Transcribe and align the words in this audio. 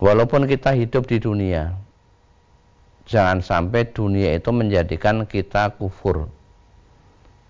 Walaupun 0.00 0.48
kita 0.48 0.72
hidup 0.72 1.04
di 1.04 1.20
dunia, 1.20 1.76
jangan 3.04 3.44
sampai 3.44 3.84
dunia 3.84 4.32
itu 4.32 4.48
menjadikan 4.48 5.28
kita 5.28 5.76
kufur. 5.76 6.32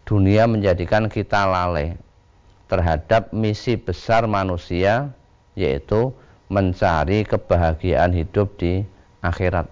Dunia 0.03 0.51
menjadikan 0.51 1.07
kita 1.07 1.47
lalai 1.47 1.95
terhadap 2.67 3.31
misi 3.31 3.79
besar 3.79 4.27
manusia 4.27 5.15
yaitu 5.55 6.11
mencari 6.51 7.23
kebahagiaan 7.23 8.11
hidup 8.11 8.59
di 8.59 8.83
akhirat. 9.23 9.71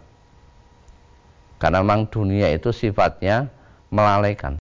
Karena 1.58 1.82
memang 1.82 2.06
dunia 2.06 2.54
itu 2.54 2.70
sifatnya 2.70 3.50
melalaikan. 3.90 4.57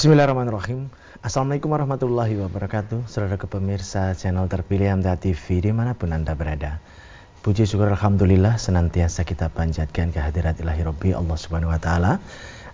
Bismillahirrahmanirrahim. 0.00 0.88
Assalamualaikum 1.20 1.76
warahmatullahi 1.76 2.40
wabarakatuh. 2.40 3.04
Saudara 3.04 3.36
pemirsa 3.36 4.16
channel 4.16 4.48
terpilih 4.48 4.96
MTA 4.96 5.20
TV 5.20 5.60
di 5.60 5.76
mana 5.76 5.92
pun 5.92 6.16
Anda 6.16 6.32
berada. 6.32 6.80
Puji 7.44 7.68
syukur 7.68 7.92
Alhamdulillah 7.92 8.56
senantiasa 8.56 9.28
kita 9.28 9.52
panjatkan 9.52 10.08
kehadirat 10.08 10.56
ilahi 10.56 10.88
Rabbi 10.88 11.12
Allah 11.12 11.36
subhanahu 11.36 11.68
wa 11.68 11.76
ta'ala 11.76 12.16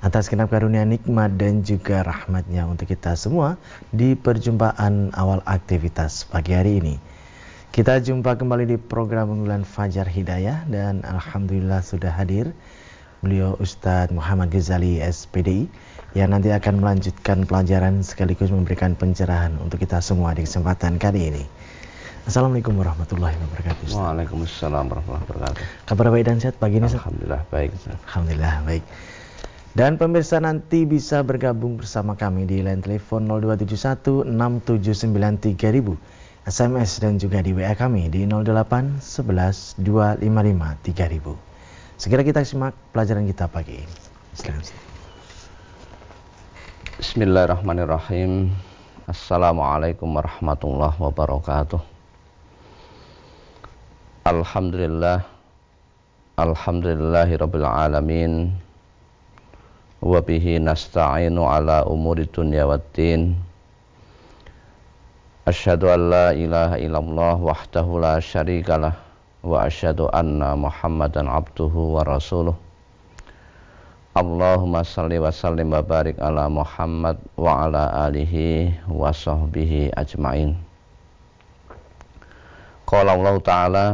Atas 0.06 0.30
kenap 0.30 0.54
karunia 0.54 0.86
nikmat 0.86 1.34
dan 1.34 1.66
juga 1.66 2.06
rahmatnya 2.06 2.62
untuk 2.62 2.94
kita 2.94 3.18
semua 3.18 3.58
Di 3.90 4.14
perjumpaan 4.14 5.10
awal 5.18 5.42
aktivitas 5.50 6.30
pagi 6.30 6.54
hari 6.54 6.78
ini. 6.78 6.94
Kita 7.74 7.98
jumpa 8.06 8.38
kembali 8.38 8.70
di 8.70 8.78
program 8.78 9.34
unggulan 9.34 9.66
Fajar 9.66 10.06
Hidayah 10.06 10.70
Dan 10.70 11.02
Alhamdulillah 11.02 11.82
sudah 11.82 12.14
hadir 12.14 12.54
Beliau 13.18 13.58
Ustadz 13.58 14.14
Muhammad 14.14 14.54
Ghazali 14.54 15.02
SPDI 15.02 15.66
yang 16.16 16.32
nanti 16.32 16.48
akan 16.48 16.80
melanjutkan 16.80 17.44
pelajaran 17.44 18.00
sekaligus 18.00 18.48
memberikan 18.48 18.96
pencerahan 18.96 19.52
untuk 19.60 19.84
kita 19.84 20.00
semua 20.00 20.32
di 20.32 20.48
kesempatan 20.48 20.96
kali 20.96 21.28
ini. 21.28 21.44
Assalamualaikum 22.24 22.72
warahmatullahi 22.72 23.36
wabarakatuh. 23.36 23.84
Ustaz. 23.84 24.00
Waalaikumsalam 24.00 24.88
warahmatullahi 24.88 25.24
wabarakatuh. 25.28 25.84
Kabar 25.84 26.08
baik 26.08 26.24
dan 26.24 26.40
sehat 26.40 26.56
pagi 26.56 26.80
ini? 26.80 26.88
Alhamdulillah 26.88 27.44
baik. 27.52 27.68
Ustaz. 27.76 28.00
Alhamdulillah 28.08 28.64
baik. 28.64 28.80
Dan 29.76 30.00
pemirsa 30.00 30.40
nanti 30.40 30.88
bisa 30.88 31.20
bergabung 31.20 31.76
bersama 31.76 32.16
kami 32.16 32.48
di 32.48 32.64
line 32.64 32.80
telepon 32.80 33.28
0271 33.28 34.24
6793000, 34.24 36.00
SMS 36.48 36.90
dan 36.96 37.20
juga 37.20 37.44
di 37.44 37.52
WA 37.52 37.76
kami 37.76 38.08
di 38.08 38.24
08 38.24 39.04
11 39.04 39.84
255 39.84 40.80
3000. 40.80 42.00
Segera 42.00 42.24
kita 42.24 42.40
simak 42.40 42.72
pelajaran 42.96 43.28
kita 43.28 43.52
pagi 43.52 43.84
ini. 43.84 43.96
Silakan. 44.32 44.95
Bismillahirrahmanirrahim. 46.96 48.56
Assalamualaikum 49.04 50.16
warahmatullahi 50.16 50.96
wabarakatuh. 50.96 51.76
Alhamdulillah 54.24 55.20
Alhamdulillahi 56.40 57.36
rabbil 57.36 57.68
alamin. 57.68 58.48
Wabihi 60.00 60.56
nasta'inu 60.56 61.44
ala 61.44 61.84
umuri 61.84 62.24
dunya 62.32 62.64
waddin 62.64 63.36
Asyhadu 65.44 65.92
an 65.92 66.00
la 66.08 66.26
ilaha 66.32 66.80
illallah 66.80 67.36
wahdahu 67.36 68.00
la 68.00 68.16
syarikalah 68.24 68.96
Wa 69.44 69.68
asyhadu 69.68 70.08
anna 70.16 70.56
muhammadan 70.56 71.28
abduhu 71.28 72.00
wa 72.00 72.08
rasuluh 72.08 72.56
Allahumma 74.16 74.80
salli 74.80 75.20
wa 75.20 75.28
sallim 75.28 75.76
wa 75.76 75.84
barik 75.84 76.16
ala 76.24 76.48
Muhammad 76.48 77.20
wa 77.36 77.68
ala 77.68 78.08
alihi 78.08 78.72
wa 78.88 79.12
sahbihi 79.12 79.92
ajma'in. 79.92 80.56
Qala 82.88 83.12
Allah 83.12 83.36
Ta'ala 83.44 83.86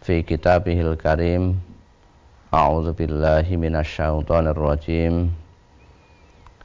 fi 0.00 0.24
kitabihil 0.24 0.96
karim 0.96 1.60
A'udzu 2.48 2.96
billahi 2.96 3.60
minasyaitonir 3.60 4.56
rajim 4.56 5.28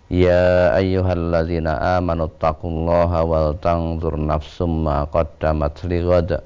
Ya 0.07 0.71
ayyuhalladzina 0.71 1.99
amanu 1.99 2.31
taqullaha 2.39 3.27
wal 3.27 3.59
tanzur 3.59 4.15
nafsum 4.15 4.87
ma 4.87 5.03
qaddamat 5.11 5.83
lighad 5.83 6.39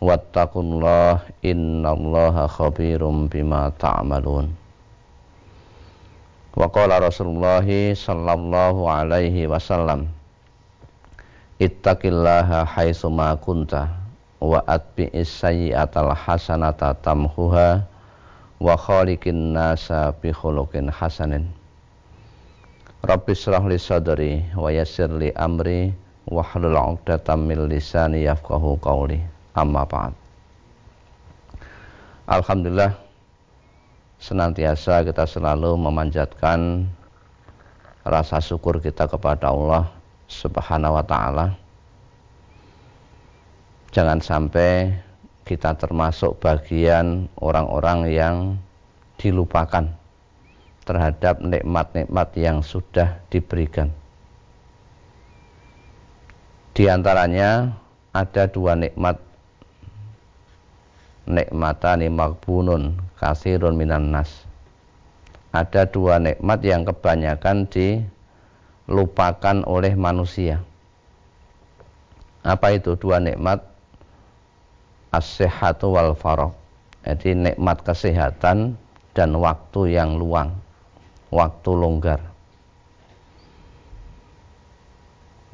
wattaqullah 0.00 1.24
innallaha 1.40 2.44
khabirum 2.48 3.32
bima 3.32 3.72
ta'malun 3.80 4.65
wa 6.56 6.72
qala 6.72 7.04
rasulullah 7.04 7.60
sallallahu 7.92 8.88
alaihi 8.88 9.44
wasallam 9.44 10.08
ittaqillaha 11.60 12.64
haitsu 12.64 13.12
ma 13.12 13.36
kunta 13.36 13.92
wa 14.40 14.64
atbi'is 14.64 15.28
sayyi'atal 15.28 16.16
hasanata 16.16 16.96
tamhuha 17.04 17.84
wa 18.56 18.72
khaliqin 18.72 19.52
nasa 19.52 20.16
bi 20.16 20.32
khuluqin 20.32 20.88
hasanin. 20.88 21.52
Rabbi 23.04 23.36
syrah 23.36 23.62
li 23.68 23.76
sadri 23.76 24.40
wa 24.56 24.72
yassir 24.72 25.12
li 25.12 25.28
amri 25.36 25.92
wa 26.24 26.40
hlul 26.40 26.72
'uqdatam 26.72 27.44
min 27.44 27.68
lisani 27.68 28.24
yafqahu 28.24 28.80
qawli. 28.80 29.20
Amma 29.56 29.84
ba'd. 29.84 30.12
Alhamdulillah 32.26 33.05
senantiasa 34.26 35.06
kita 35.06 35.22
selalu 35.22 35.78
memanjatkan 35.78 36.82
rasa 38.02 38.42
syukur 38.42 38.82
kita 38.82 39.06
kepada 39.06 39.54
Allah 39.54 39.86
Subhanahu 40.26 40.98
wa 40.98 41.04
taala. 41.06 41.54
Jangan 43.94 44.18
sampai 44.18 44.98
kita 45.46 45.78
termasuk 45.78 46.42
bagian 46.42 47.30
orang-orang 47.38 48.10
yang 48.10 48.36
dilupakan 49.14 49.94
terhadap 50.82 51.38
nikmat-nikmat 51.38 52.28
yang 52.34 52.66
sudah 52.66 53.22
diberikan. 53.30 53.94
Di 56.74 56.90
antaranya 56.90 57.78
ada 58.10 58.50
dua 58.50 58.74
nikmat 58.74 59.22
nikmatani 61.26 62.08
magbunun 62.08 62.96
kasirun 63.18 63.76
minan 63.76 64.14
nas. 64.14 64.46
Ada 65.52 65.86
dua 65.90 66.22
nikmat 66.22 66.62
yang 66.62 66.86
kebanyakan 66.86 67.66
dilupakan 67.68 69.56
oleh 69.66 69.92
manusia. 69.98 70.62
Apa 72.46 72.78
itu 72.78 72.94
dua 72.94 73.18
nikmat? 73.18 73.62
As-sihhatu 75.10 75.96
wal 75.96 76.12
farok 76.12 76.66
jadi 77.06 77.38
nikmat 77.38 77.86
kesehatan 77.86 78.74
dan 79.14 79.30
waktu 79.38 79.94
yang 79.94 80.18
luang 80.18 80.58
waktu 81.30 81.70
longgar. 81.70 82.18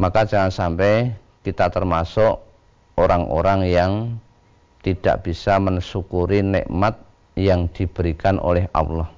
Maka 0.00 0.24
jangan 0.24 0.48
sampai 0.48 1.12
kita 1.44 1.68
termasuk 1.68 2.40
orang-orang 2.96 3.68
yang 3.68 3.92
tidak 4.82 5.26
bisa 5.26 5.56
mensyukuri 5.62 6.42
nikmat 6.42 6.98
yang 7.38 7.70
diberikan 7.70 8.36
oleh 8.42 8.68
Allah. 8.74 9.08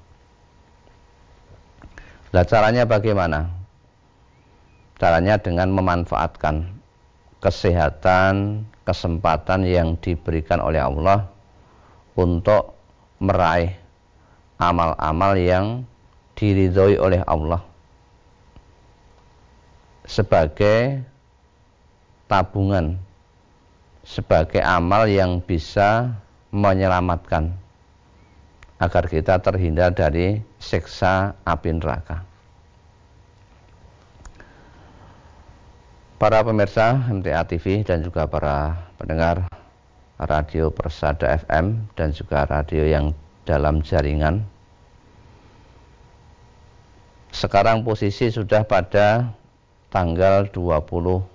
Nah, 2.30 2.44
caranya 2.44 2.84
bagaimana? 2.86 3.50
Caranya 5.00 5.40
dengan 5.40 5.74
memanfaatkan 5.74 6.70
kesehatan, 7.42 8.64
kesempatan 8.86 9.66
yang 9.66 9.98
diberikan 9.98 10.60
oleh 10.62 10.78
Allah 10.80 11.26
untuk 12.14 12.76
meraih 13.18 13.74
amal-amal 14.60 15.34
yang 15.34 15.82
diridhoi 16.38 16.98
oleh 16.98 17.20
Allah 17.26 17.62
sebagai 20.04 21.00
tabungan 22.28 23.00
sebagai 24.04 24.60
amal 24.60 25.08
yang 25.08 25.40
bisa 25.40 26.12
menyelamatkan 26.52 27.56
agar 28.76 29.08
kita 29.08 29.40
terhindar 29.40 29.96
dari 29.96 30.44
siksa 30.60 31.34
api 31.42 31.72
neraka. 31.72 32.22
Para 36.20 36.44
pemirsa 36.44 36.94
MTA 37.10 37.42
TV 37.48 37.82
dan 37.82 38.04
juga 38.04 38.28
para 38.28 38.86
pendengar 39.00 39.48
radio 40.20 40.70
Persada 40.70 41.36
FM 41.42 41.90
dan 41.98 42.14
juga 42.14 42.46
radio 42.46 42.86
yang 42.86 43.12
dalam 43.44 43.82
jaringan. 43.82 44.46
Sekarang 47.34 47.82
posisi 47.82 48.30
sudah 48.30 48.62
pada 48.62 49.34
tanggal 49.90 50.46
29 50.54 51.26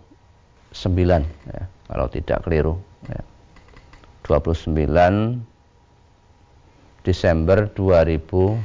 ya 1.51 1.78
kalau 1.89 2.07
tidak 2.07 2.45
keliru 2.45 2.77
ya. 3.09 3.25
29 4.24 4.77
Desember 7.01 7.65
2022 7.74 8.62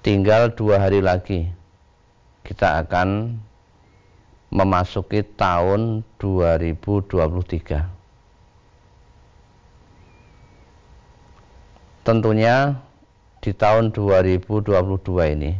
tinggal 0.00 0.52
dua 0.52 0.76
hari 0.80 1.00
lagi 1.00 1.48
kita 2.44 2.82
akan 2.84 3.38
memasuki 4.50 5.22
tahun 5.22 6.02
2023. 6.18 7.86
Tentunya 12.02 12.80
di 13.38 13.52
tahun 13.54 13.94
2022 13.94 15.36
ini 15.38 15.52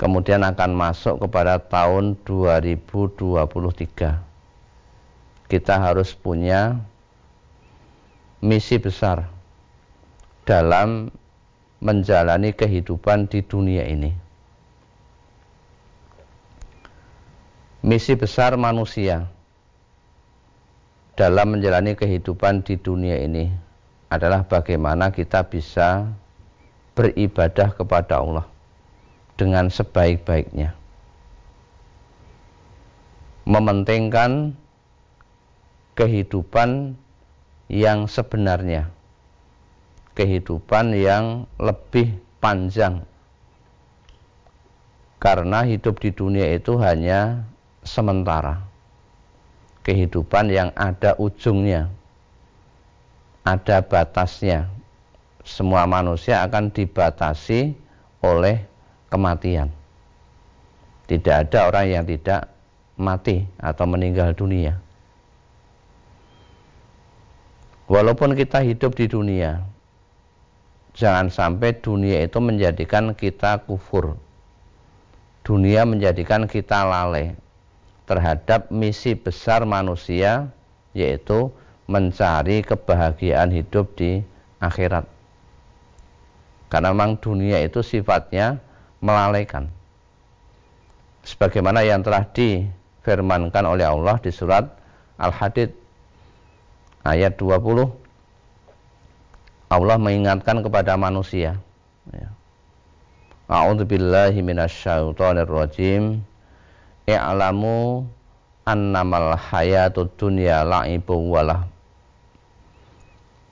kemudian 0.00 0.40
akan 0.40 0.72
masuk 0.72 1.20
kepada 1.28 1.60
tahun 1.60 2.16
2023. 2.24 4.16
Kita 5.44 5.74
harus 5.76 6.16
punya 6.16 6.80
misi 8.40 8.80
besar 8.80 9.28
dalam 10.48 11.12
menjalani 11.84 12.56
kehidupan 12.56 13.28
di 13.28 13.44
dunia 13.44 13.84
ini. 13.84 14.16
Misi 17.84 18.16
besar 18.16 18.56
manusia 18.56 19.28
dalam 21.12 21.60
menjalani 21.60 21.92
kehidupan 21.92 22.64
di 22.64 22.80
dunia 22.80 23.20
ini 23.20 23.52
adalah 24.08 24.48
bagaimana 24.48 25.12
kita 25.12 25.44
bisa 25.44 26.08
beribadah 26.92 27.72
kepada 27.72 28.20
Allah 28.20 28.49
dengan 29.40 29.72
sebaik-baiknya. 29.72 30.76
Mementingkan 33.48 34.52
kehidupan 35.96 36.92
yang 37.72 38.04
sebenarnya. 38.04 38.92
Kehidupan 40.12 40.92
yang 40.92 41.48
lebih 41.56 42.20
panjang. 42.44 43.08
Karena 45.16 45.64
hidup 45.64 45.96
di 46.04 46.12
dunia 46.12 46.44
itu 46.52 46.76
hanya 46.76 47.48
sementara. 47.80 48.60
Kehidupan 49.80 50.52
yang 50.52 50.68
ada 50.76 51.16
ujungnya. 51.16 51.88
Ada 53.48 53.80
batasnya. 53.80 54.68
Semua 55.40 55.88
manusia 55.88 56.44
akan 56.44 56.68
dibatasi 56.68 57.72
oleh 58.20 58.69
kematian 59.10 59.68
tidak 61.10 61.50
ada 61.50 61.58
orang 61.68 61.86
yang 61.90 62.04
tidak 62.06 62.48
mati 62.94 63.44
atau 63.58 63.84
meninggal 63.84 64.32
dunia 64.32 64.78
walaupun 67.90 68.38
kita 68.38 68.62
hidup 68.62 68.94
di 68.94 69.10
dunia 69.10 69.66
jangan 70.94 71.30
sampai 71.30 71.74
dunia 71.78 72.26
itu 72.26 72.38
menjadikan 72.42 73.14
kita 73.14 73.62
kufur. 73.64 74.18
Dunia 75.40 75.88
menjadikan 75.88 76.44
kita 76.44 76.84
lalai 76.84 77.32
terhadap 78.04 78.68
misi 78.68 79.16
besar 79.16 79.64
manusia 79.64 80.50
yaitu 80.92 81.48
mencari 81.88 82.62
kebahagiaan 82.62 83.50
hidup 83.50 83.96
di 83.96 84.20
akhirat. 84.60 85.06
Karena 86.70 86.94
memang 86.94 87.18
dunia 87.18 87.58
itu 87.64 87.82
sifatnya 87.82 88.62
melalaikan. 89.00 89.68
Sebagaimana 91.24 91.84
yang 91.84 92.00
telah 92.00 92.24
difirmankan 92.32 93.64
oleh 93.68 93.84
Allah 93.84 94.16
di 94.20 94.32
surat 94.32 94.64
Al-Hadid 95.20 95.72
ayat 97.04 97.36
20 97.36 97.88
Allah 99.70 99.96
mengingatkan 100.00 100.64
kepada 100.64 100.96
manusia. 100.96 101.60
Ya. 102.10 102.28
A'udzu 103.46 103.86
billahi 103.86 104.42
minasyaitonir 104.42 105.46
rajim. 105.46 106.26
I'lamu 107.06 108.06
annamal 108.66 109.34
hayatud 109.38 110.10
dunya 110.18 110.62
la'ibun 110.66 111.30
walah 111.30 111.66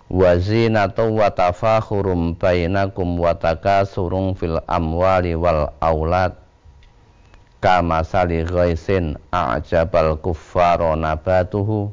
wa 0.08 0.40
zinatu 0.40 1.16
wa 1.16 1.28
tafakhurum 1.28 2.32
bainakum 2.40 3.20
wa 3.20 3.36
takasurun 3.36 4.32
fil 4.34 4.56
amwali 4.64 5.36
wal 5.36 5.68
aulad. 5.80 6.32
Kama 7.60 8.06
sali 8.06 8.46
ghaisin 8.46 9.18
a'jabal 9.34 10.16
kuffara 10.16 10.96
nabatuhu 10.96 11.92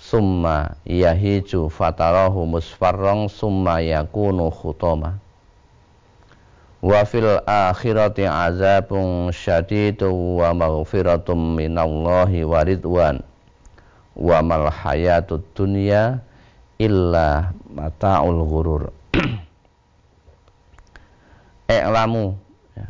summa 0.00 0.74
yahiju 0.88 1.70
fatarahu 1.70 2.48
musfarrong 2.48 3.28
summa 3.30 3.78
yakunu 3.84 4.50
khutoma. 4.50 5.20
Wa 6.82 7.06
fil 7.06 7.38
akhirati 7.46 8.26
azabun 8.26 9.30
syadidu 9.30 10.42
wa 10.42 10.50
maghfiratum 10.50 11.54
minallahi 11.54 12.42
wa 12.42 12.60
ridwan. 12.66 13.22
Wa 14.18 14.42
mal 14.42 14.66
hayatud 14.66 15.46
dunya 15.54 16.18
illa 16.82 17.54
mata'ul 17.70 18.42
ghurur 18.42 18.90
I'lamu 21.70 22.34
ya. 22.74 22.88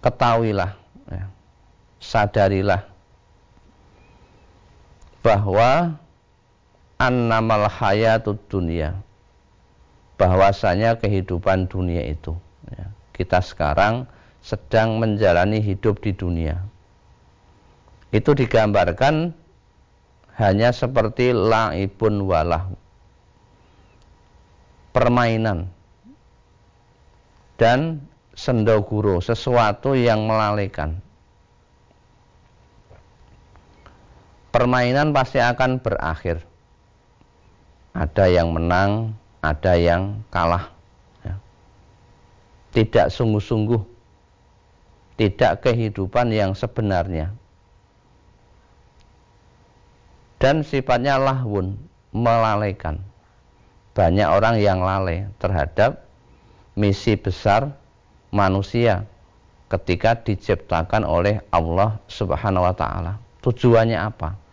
ketahuilah 0.00 0.72
ya. 1.12 1.24
sadarilah 2.00 2.88
bahwa 5.20 6.00
annamal 6.96 7.68
hayatud 7.68 8.40
dunia 8.48 8.96
bahwasanya 10.16 10.96
kehidupan 10.96 11.68
dunia 11.68 12.00
itu 12.06 12.32
ya, 12.70 12.86
kita 13.12 13.44
sekarang 13.44 14.08
sedang 14.40 15.00
menjalani 15.00 15.60
hidup 15.60 16.00
di 16.00 16.16
dunia 16.16 16.64
itu 18.14 18.30
digambarkan 18.30 19.34
hanya 20.38 20.74
seperti 20.74 21.30
laibun 21.30 22.26
walah 22.26 22.70
permainan 24.90 25.70
dan 27.54 28.02
sendoguro 28.34 29.22
sesuatu 29.22 29.94
yang 29.94 30.26
melalaikan 30.26 30.98
permainan 34.54 35.10
pasti 35.10 35.42
akan 35.42 35.82
berakhir. 35.82 36.46
Ada 37.90 38.30
yang 38.30 38.54
menang, 38.54 39.18
ada 39.42 39.74
yang 39.74 40.22
kalah. 40.30 40.70
Ya. 41.26 41.34
Tidak 42.70 43.10
sungguh-sungguh, 43.10 43.82
tidak 45.18 45.66
kehidupan 45.66 46.30
yang 46.30 46.54
sebenarnya. 46.54 47.34
Dan 50.38 50.66
sifatnya 50.66 51.16
lahun, 51.16 51.78
melalaikan. 52.10 53.00
Banyak 53.94 54.26
orang 54.26 54.58
yang 54.58 54.82
lalai 54.82 55.30
terhadap 55.38 56.04
misi 56.74 57.14
besar 57.14 57.70
manusia 58.34 59.06
ketika 59.70 60.18
diciptakan 60.18 61.06
oleh 61.06 61.38
Allah 61.54 62.02
Subhanahu 62.10 62.66
wa 62.66 62.74
taala. 62.74 63.22
Tujuannya 63.38 63.98
apa? 63.98 64.44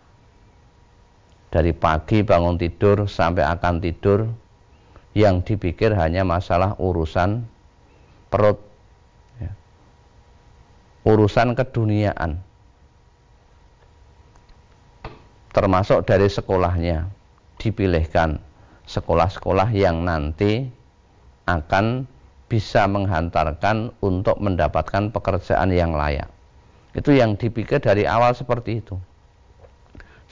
dari 1.52 1.76
pagi 1.76 2.24
bangun 2.24 2.56
tidur 2.56 3.06
sampai 3.06 3.44
akan 3.44 3.84
tidur 3.84 4.32
yang 5.12 5.44
dipikir 5.44 5.92
hanya 5.92 6.24
masalah 6.24 6.80
urusan 6.80 7.44
perut 8.32 8.56
ya. 9.44 9.52
urusan 11.04 11.52
keduniaan 11.52 12.40
termasuk 15.62 16.10
dari 16.10 16.26
sekolahnya 16.26 17.06
dipilihkan 17.62 18.42
sekolah-sekolah 18.90 19.70
yang 19.78 20.02
nanti 20.02 20.66
akan 21.46 22.10
bisa 22.50 22.90
menghantarkan 22.90 23.94
untuk 24.02 24.42
mendapatkan 24.42 25.14
pekerjaan 25.14 25.70
yang 25.70 25.94
layak. 25.94 26.34
Itu 26.98 27.14
yang 27.14 27.38
dipikir 27.38 27.78
dari 27.78 28.10
awal 28.10 28.34
seperti 28.34 28.82
itu. 28.82 28.98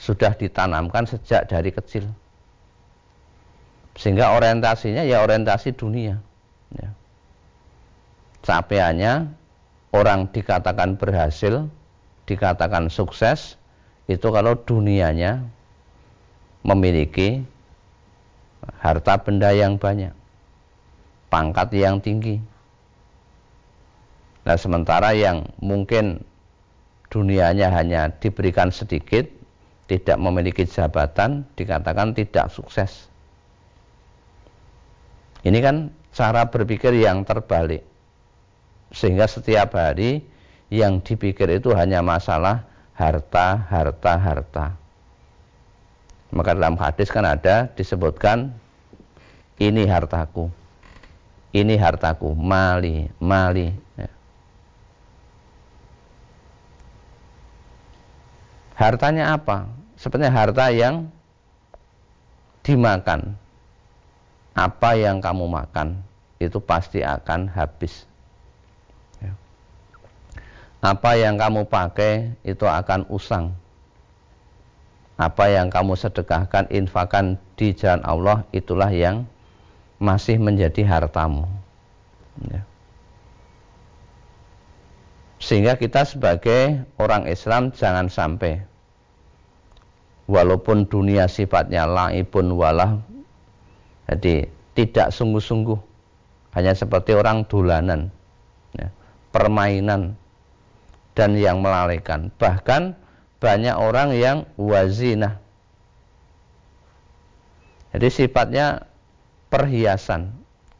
Sudah 0.02 0.34
ditanamkan 0.34 1.06
sejak 1.06 1.46
dari 1.46 1.70
kecil. 1.70 2.10
Sehingga 3.94 4.34
orientasinya 4.34 5.06
ya 5.06 5.22
orientasi 5.22 5.78
dunia. 5.78 6.18
Ya. 6.74 6.90
capaiannya 8.46 9.30
orang 9.94 10.30
dikatakan 10.30 10.98
berhasil 10.98 11.66
dikatakan 12.26 12.86
sukses 12.90 13.59
itu 14.10 14.26
kalau 14.34 14.58
dunianya 14.58 15.46
memiliki 16.66 17.46
harta 18.82 19.22
benda 19.22 19.54
yang 19.54 19.78
banyak 19.78 20.10
pangkat 21.30 21.70
yang 21.78 22.02
tinggi 22.02 22.42
nah 24.42 24.58
sementara 24.58 25.14
yang 25.14 25.46
mungkin 25.62 26.26
dunianya 27.06 27.70
hanya 27.70 28.10
diberikan 28.18 28.74
sedikit 28.74 29.26
tidak 29.90 30.22
memiliki 30.22 30.62
jabatan 30.70 31.42
dikatakan 31.58 32.14
tidak 32.14 32.46
sukses. 32.54 33.10
Ini 35.42 35.58
kan 35.58 35.90
cara 36.14 36.46
berpikir 36.46 36.94
yang 36.94 37.26
terbalik. 37.26 37.82
Sehingga 38.94 39.26
setiap 39.26 39.74
hari 39.74 40.22
yang 40.70 41.02
dipikir 41.02 41.50
itu 41.50 41.74
hanya 41.74 42.06
masalah 42.06 42.69
harta, 43.00 43.64
harta, 43.72 44.12
harta. 44.20 44.66
Maka 46.30 46.52
dalam 46.52 46.76
hadis 46.76 47.08
kan 47.08 47.24
ada 47.24 47.72
disebutkan 47.72 48.52
ini 49.56 49.88
hartaku, 49.88 50.52
ini 51.56 51.74
hartaku, 51.80 52.36
mali, 52.36 53.08
mali. 53.18 53.72
Ya. 53.96 54.12
Hartanya 58.76 59.34
apa? 59.34 59.66
Sebenarnya 59.96 60.32
harta 60.36 60.66
yang 60.70 61.08
dimakan. 62.62 63.34
Apa 64.54 64.92
yang 64.98 65.24
kamu 65.24 65.48
makan 65.48 66.04
itu 66.36 66.60
pasti 66.60 67.00
akan 67.00 67.48
habis. 67.48 68.09
Apa 70.80 71.12
yang 71.16 71.36
kamu 71.36 71.68
pakai 71.68 72.40
itu 72.40 72.64
akan 72.64 73.04
usang. 73.12 73.52
Apa 75.20 75.52
yang 75.52 75.68
kamu 75.68 76.00
sedekahkan, 76.00 76.72
infakan 76.72 77.36
di 77.60 77.76
jalan 77.76 78.00
Allah 78.08 78.48
itulah 78.56 78.88
yang 78.88 79.28
masih 80.00 80.40
menjadi 80.40 80.80
hartamu. 80.88 81.44
Ya. 82.48 82.64
Sehingga 85.36 85.76
kita 85.76 86.08
sebagai 86.08 86.88
orang 86.96 87.28
Islam 87.28 87.68
jangan 87.76 88.08
sampai 88.08 88.64
walaupun 90.30 90.86
dunia 90.86 91.26
sifatnya 91.26 91.90
laibun 91.90 92.54
walah 92.54 93.02
jadi 94.06 94.46
tidak 94.78 95.10
sungguh-sungguh 95.10 95.74
hanya 96.54 96.76
seperti 96.76 97.18
orang 97.18 97.42
dolanan 97.50 98.14
ya, 98.78 98.94
permainan 99.34 100.14
dan 101.16 101.36
yang 101.36 101.60
melalaikan 101.64 102.30
bahkan 102.38 102.94
banyak 103.40 103.74
orang 103.74 104.14
yang 104.14 104.38
wazina 104.54 105.40
jadi 107.90 108.08
sifatnya 108.08 108.86
perhiasan 109.50 110.30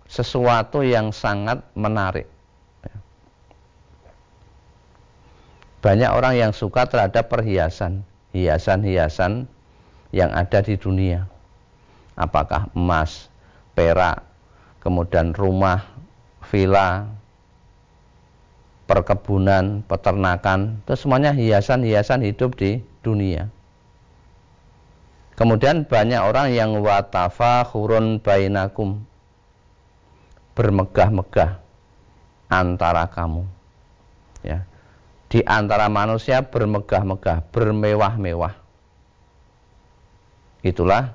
sesuatu 0.06 0.86
yang 0.86 1.10
sangat 1.10 1.62
menarik 1.74 2.30
ya. 2.86 2.96
banyak 5.82 6.10
orang 6.10 6.34
yang 6.38 6.52
suka 6.54 6.86
terhadap 6.86 7.26
perhiasan 7.26 8.06
hiasan-hiasan 8.30 9.50
yang 10.14 10.30
ada 10.34 10.62
di 10.62 10.74
dunia. 10.78 11.26
Apakah 12.18 12.68
emas, 12.76 13.30
perak, 13.72 14.22
kemudian 14.82 15.32
rumah, 15.32 15.86
villa, 16.50 17.08
perkebunan, 18.90 19.86
peternakan, 19.86 20.82
itu 20.82 20.94
semuanya 20.98 21.30
hiasan-hiasan 21.30 22.26
hidup 22.26 22.58
di 22.58 22.82
dunia. 23.06 23.46
Kemudian 25.38 25.86
banyak 25.86 26.18
orang 26.18 26.50
yang 26.50 26.74
watafa 26.82 27.62
hurun 27.70 28.18
bainakum 28.18 29.06
bermegah-megah 30.58 31.62
antara 32.50 33.06
kamu. 33.06 33.46
Ya 34.42 34.66
di 35.30 35.46
antara 35.46 35.86
manusia 35.86 36.42
bermegah-megah, 36.42 37.54
bermewah-mewah. 37.54 38.58
Itulah 40.66 41.14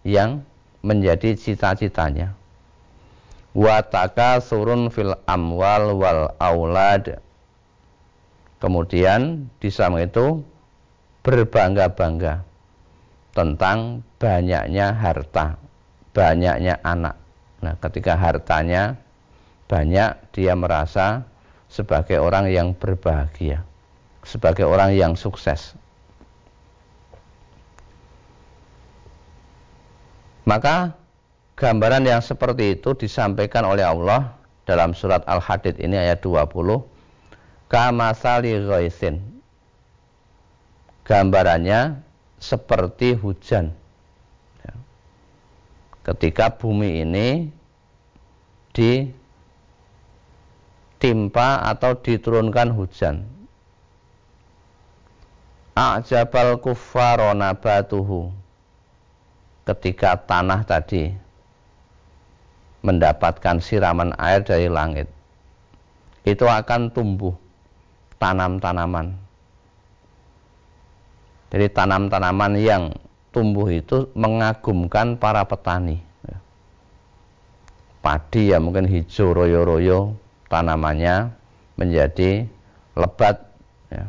yang 0.00 0.42
menjadi 0.80 1.36
cita-citanya. 1.36 2.39
Wataka 3.50 4.38
surun 4.38 4.94
fil 4.94 5.14
amwal 5.26 5.98
wal 5.98 6.30
aulad. 6.38 7.18
Kemudian 8.62 9.50
di 9.58 9.72
samping 9.72 10.06
itu 10.06 10.44
berbangga-bangga 11.24 12.44
tentang 13.34 14.04
banyaknya 14.20 14.92
harta, 14.94 15.56
banyaknya 16.12 16.78
anak. 16.84 17.16
Nah, 17.64 17.74
ketika 17.80 18.14
hartanya 18.20 19.00
banyak, 19.66 20.12
dia 20.36 20.52
merasa 20.54 21.24
sebagai 21.72 22.20
orang 22.20 22.52
yang 22.52 22.76
berbahagia, 22.76 23.64
sebagai 24.22 24.68
orang 24.68 24.92
yang 24.92 25.16
sukses. 25.16 25.72
Maka 30.44 30.99
gambaran 31.60 32.08
yang 32.08 32.24
seperti 32.24 32.80
itu 32.80 32.96
disampaikan 32.96 33.68
oleh 33.68 33.84
Allah 33.84 34.32
dalam 34.64 34.96
surat 34.96 35.20
Al-Hadid 35.28 35.76
ini 35.76 36.00
ayat 36.00 36.24
20 36.24 36.48
kamasali 37.68 38.56
ghaisin 38.64 39.20
gambarannya 41.04 42.00
seperti 42.40 43.12
hujan 43.12 43.76
ya. 44.64 44.72
ketika 46.08 46.56
bumi 46.56 47.04
ini 47.04 47.52
di 48.72 49.20
ditimpa 51.00 51.64
atau 51.64 51.96
diturunkan 51.96 52.76
hujan. 52.76 53.24
A'jabal 55.72 56.60
kuffarona 56.60 57.56
batuhu 57.56 58.28
ketika 59.64 60.20
tanah 60.20 60.60
tadi 60.68 61.16
mendapatkan 62.90 63.62
siraman 63.62 64.10
air 64.18 64.42
dari 64.42 64.66
langit 64.66 65.06
itu 66.26 66.42
akan 66.42 66.90
tumbuh 66.90 67.32
tanam-tanaman. 68.18 69.14
Jadi 71.50 71.66
tanam-tanaman 71.70 72.52
yang 72.58 72.82
tumbuh 73.30 73.70
itu 73.70 74.10
mengagumkan 74.18 75.16
para 75.16 75.46
petani. 75.46 76.02
Padi 78.00 78.48
ya 78.48 78.56
mungkin 78.56 78.88
hijau 78.88 79.36
royo-royo 79.36 80.16
tanamannya 80.48 81.36
menjadi 81.76 82.48
lebat 82.96 83.36
ya. 83.92 84.08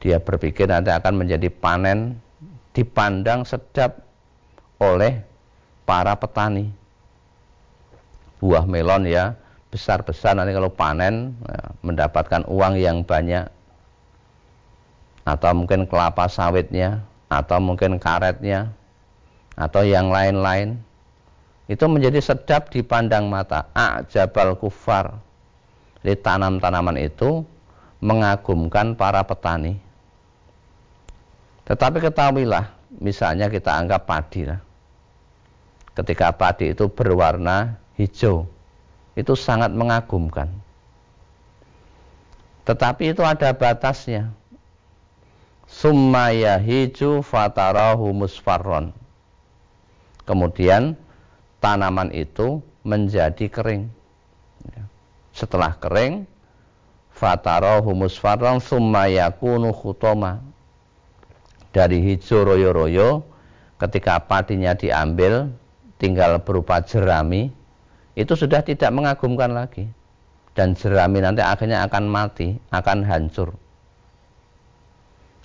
dia 0.00 0.16
berpikir 0.16 0.64
nanti 0.64 0.88
akan 0.88 1.20
menjadi 1.20 1.52
panen 1.52 2.16
dipandang 2.72 3.44
sedap 3.44 4.00
oleh 4.80 5.20
para 5.84 6.16
petani 6.16 6.72
buah 8.40 8.64
melon 8.64 9.06
ya 9.06 9.36
besar-besar. 9.70 10.34
Nanti 10.34 10.56
kalau 10.56 10.72
panen 10.72 11.36
ya, 11.46 11.62
mendapatkan 11.84 12.42
uang 12.48 12.74
yang 12.80 13.04
banyak. 13.04 13.46
Atau 15.28 15.52
mungkin 15.52 15.84
kelapa 15.86 16.26
sawitnya 16.26 17.04
atau 17.30 17.60
mungkin 17.62 18.00
karetnya 18.00 18.72
atau 19.54 19.84
yang 19.84 20.10
lain-lain. 20.10 20.80
Itu 21.70 21.86
menjadi 21.86 22.18
sedap 22.18 22.72
dipandang 22.74 23.30
mata. 23.30 23.70
Ajabal 23.76 24.58
kufar 24.58 25.22
jadi 26.00 26.16
tanam-tanaman 26.16 26.96
itu 26.96 27.44
mengagumkan 28.00 28.96
para 28.96 29.20
petani. 29.20 29.76
Tetapi 31.68 32.00
ketahuilah, 32.00 32.72
misalnya 32.98 33.52
kita 33.52 33.70
anggap 33.76 34.08
padi 34.08 34.48
lah. 34.48 34.58
Ketika 35.92 36.32
padi 36.32 36.72
itu 36.72 36.88
berwarna 36.88 37.76
hijau, 38.00 38.48
itu 39.12 39.36
sangat 39.36 39.68
mengagumkan. 39.76 40.48
Tetapi 42.64 43.12
itu 43.12 43.20
ada 43.20 43.52
batasnya. 43.52 44.32
Summaya 45.70 46.58
hiju 46.58 47.22
fatarahu 47.22 48.10
musfarron. 48.10 48.90
Kemudian 50.26 50.98
tanaman 51.62 52.10
itu 52.10 52.58
menjadi 52.82 53.46
kering 53.46 53.92
setelah 55.30 55.78
kering 55.78 56.26
fatarahu 57.14 57.94
musfarran 57.94 58.58
summa 58.58 59.06
yakunu 59.06 59.70
khutoma 59.70 60.42
dari 61.70 62.02
hijau 62.02 62.42
royo-royo 62.44 63.22
ketika 63.78 64.20
padinya 64.20 64.74
diambil 64.74 65.48
tinggal 65.96 66.42
berupa 66.42 66.82
jerami 66.82 67.54
itu 68.14 68.32
sudah 68.34 68.62
tidak 68.62 68.90
mengagumkan 68.90 69.52
lagi 69.54 69.86
dan 70.54 70.74
jerami 70.74 71.22
nanti 71.22 71.42
akhirnya 71.42 71.86
akan 71.86 72.04
mati 72.10 72.58
akan 72.74 73.06
hancur 73.06 73.54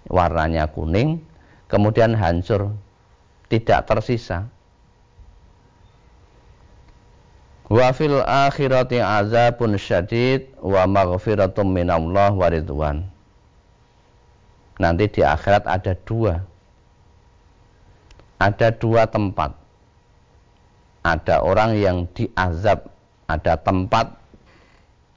warnanya 0.10 0.70
kuning 0.70 1.22
kemudian 1.70 2.18
hancur 2.18 2.74
tidak 3.50 3.86
tersisa 3.86 4.50
Wa 7.66 7.90
fil 7.98 8.22
akhirati 8.22 9.02
azabun 9.02 9.74
syadid 9.82 10.54
wa 10.62 10.86
maghfiratum 10.86 11.66
minallah 11.66 12.30
wa 12.30 12.46
ridwan. 12.46 13.10
Nanti 14.78 15.10
di 15.10 15.22
akhirat 15.26 15.66
ada 15.66 15.98
dua. 16.06 16.46
ada 18.36 18.68
dua 18.70 19.08
tempat. 19.08 19.56
Ada 21.06 21.46
orang 21.46 21.78
yang 21.78 22.10
diazab, 22.18 22.90
ada 23.30 23.62
tempat 23.62 24.18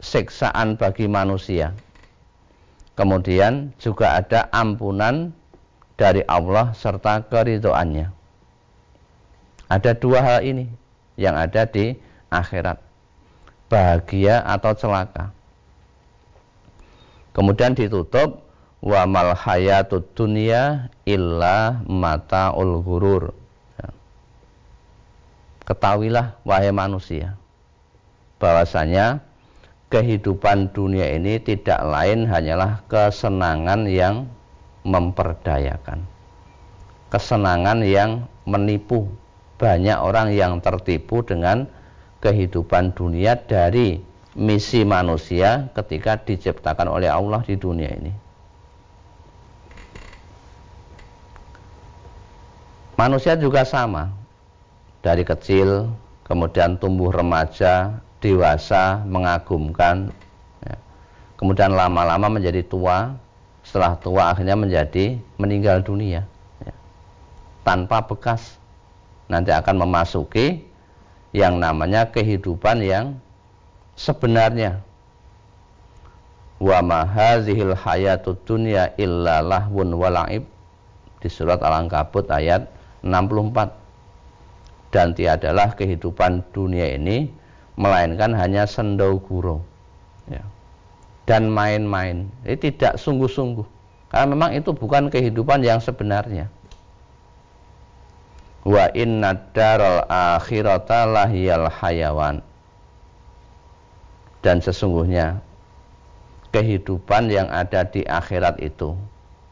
siksaan 0.04 0.76
bagi 0.76 1.08
manusia. 1.08 1.72
Kemudian 2.92 3.72
juga 3.80 4.20
ada 4.20 4.52
ampunan 4.52 5.32
dari 5.96 6.20
Allah 6.28 6.76
serta 6.76 7.24
keridoannya. 7.24 8.12
Ada 9.72 9.96
dua 9.96 10.20
hal 10.20 10.40
ini 10.44 10.68
yang 11.16 11.40
ada 11.40 11.64
di 11.64 11.96
akhirat. 12.28 12.84
Bahagia 13.68 14.44
atau 14.44 14.72
celaka. 14.72 15.32
Kemudian 17.36 17.76
ditutup 17.76 18.44
wa 18.80 19.04
mal 19.04 19.36
hayatud 19.36 20.08
illa 21.04 21.80
mataul 21.84 22.80
ghurur. 22.80 23.36
Ketahuilah 25.68 26.40
wahai 26.48 26.72
manusia 26.72 27.36
bahwasanya 28.40 29.20
kehidupan 29.92 30.72
dunia 30.72 31.12
ini 31.12 31.36
tidak 31.44 31.84
lain 31.84 32.24
hanyalah 32.24 32.80
kesenangan 32.88 33.84
yang 33.84 34.32
memperdayakan. 34.88 36.08
Kesenangan 37.12 37.84
yang 37.84 38.24
menipu. 38.48 39.12
Banyak 39.60 39.98
orang 40.00 40.32
yang 40.32 40.62
tertipu 40.64 41.20
dengan 41.20 41.68
kehidupan 42.24 42.94
dunia 42.96 43.36
dari 43.36 44.00
misi 44.38 44.86
manusia 44.88 45.68
ketika 45.74 46.16
diciptakan 46.16 46.88
oleh 46.88 47.10
Allah 47.10 47.42
di 47.42 47.58
dunia 47.58 47.90
ini. 47.90 48.12
Manusia 52.94 53.34
juga 53.34 53.66
sama. 53.66 54.17
Dari 55.08 55.24
kecil, 55.24 55.88
kemudian 56.28 56.76
tumbuh 56.76 57.08
remaja, 57.08 57.96
dewasa, 58.20 59.00
mengagumkan, 59.08 60.12
ya. 60.60 60.76
kemudian 61.40 61.72
lama-lama 61.72 62.28
menjadi 62.28 62.60
tua, 62.60 63.16
setelah 63.64 63.96
tua 63.96 64.36
akhirnya 64.36 64.52
menjadi 64.52 65.16
meninggal 65.40 65.80
dunia, 65.80 66.28
ya. 66.60 66.74
tanpa 67.64 68.04
bekas. 68.04 68.60
Nanti 69.32 69.48
akan 69.48 69.88
memasuki 69.88 70.60
yang 71.32 71.56
namanya 71.56 72.12
kehidupan 72.12 72.84
yang 72.84 73.16
sebenarnya. 73.96 74.84
Wa 76.60 76.84
ma 76.84 77.08
hadzihil 77.08 77.72
hayatud 77.72 78.36
dunya 78.44 78.92
illa 79.00 79.40
lahwun 79.40 79.88
wala'ib 79.96 80.44
di 81.24 81.28
surat 81.32 81.64
Al-Ankabut 81.64 82.28
ayat 82.28 82.68
64 83.00 83.77
dan 84.88 85.12
tiadalah 85.12 85.76
kehidupan 85.76 86.44
dunia 86.56 86.96
ini 86.96 87.28
melainkan 87.78 88.32
hanya 88.34 88.64
sendau 88.64 89.20
gurau 89.20 89.60
ya. 90.26 90.42
dan 91.28 91.52
main-main. 91.52 92.26
Ini 92.42 92.56
tidak 92.56 92.96
sungguh-sungguh. 92.96 93.64
Karena 94.08 94.26
memang 94.32 94.50
itu 94.56 94.72
bukan 94.72 95.12
kehidupan 95.12 95.60
yang 95.60 95.78
sebenarnya. 95.78 96.48
Wa 98.64 98.88
inna 98.96 99.36
daral 99.52 100.08
akhirata 100.08 101.04
lahiyal 101.04 101.68
hayawan. 101.68 102.40
Dan 104.40 104.64
sesungguhnya 104.64 105.44
kehidupan 106.56 107.28
yang 107.28 107.52
ada 107.52 107.84
di 107.84 108.00
akhirat 108.08 108.56
itu 108.64 108.96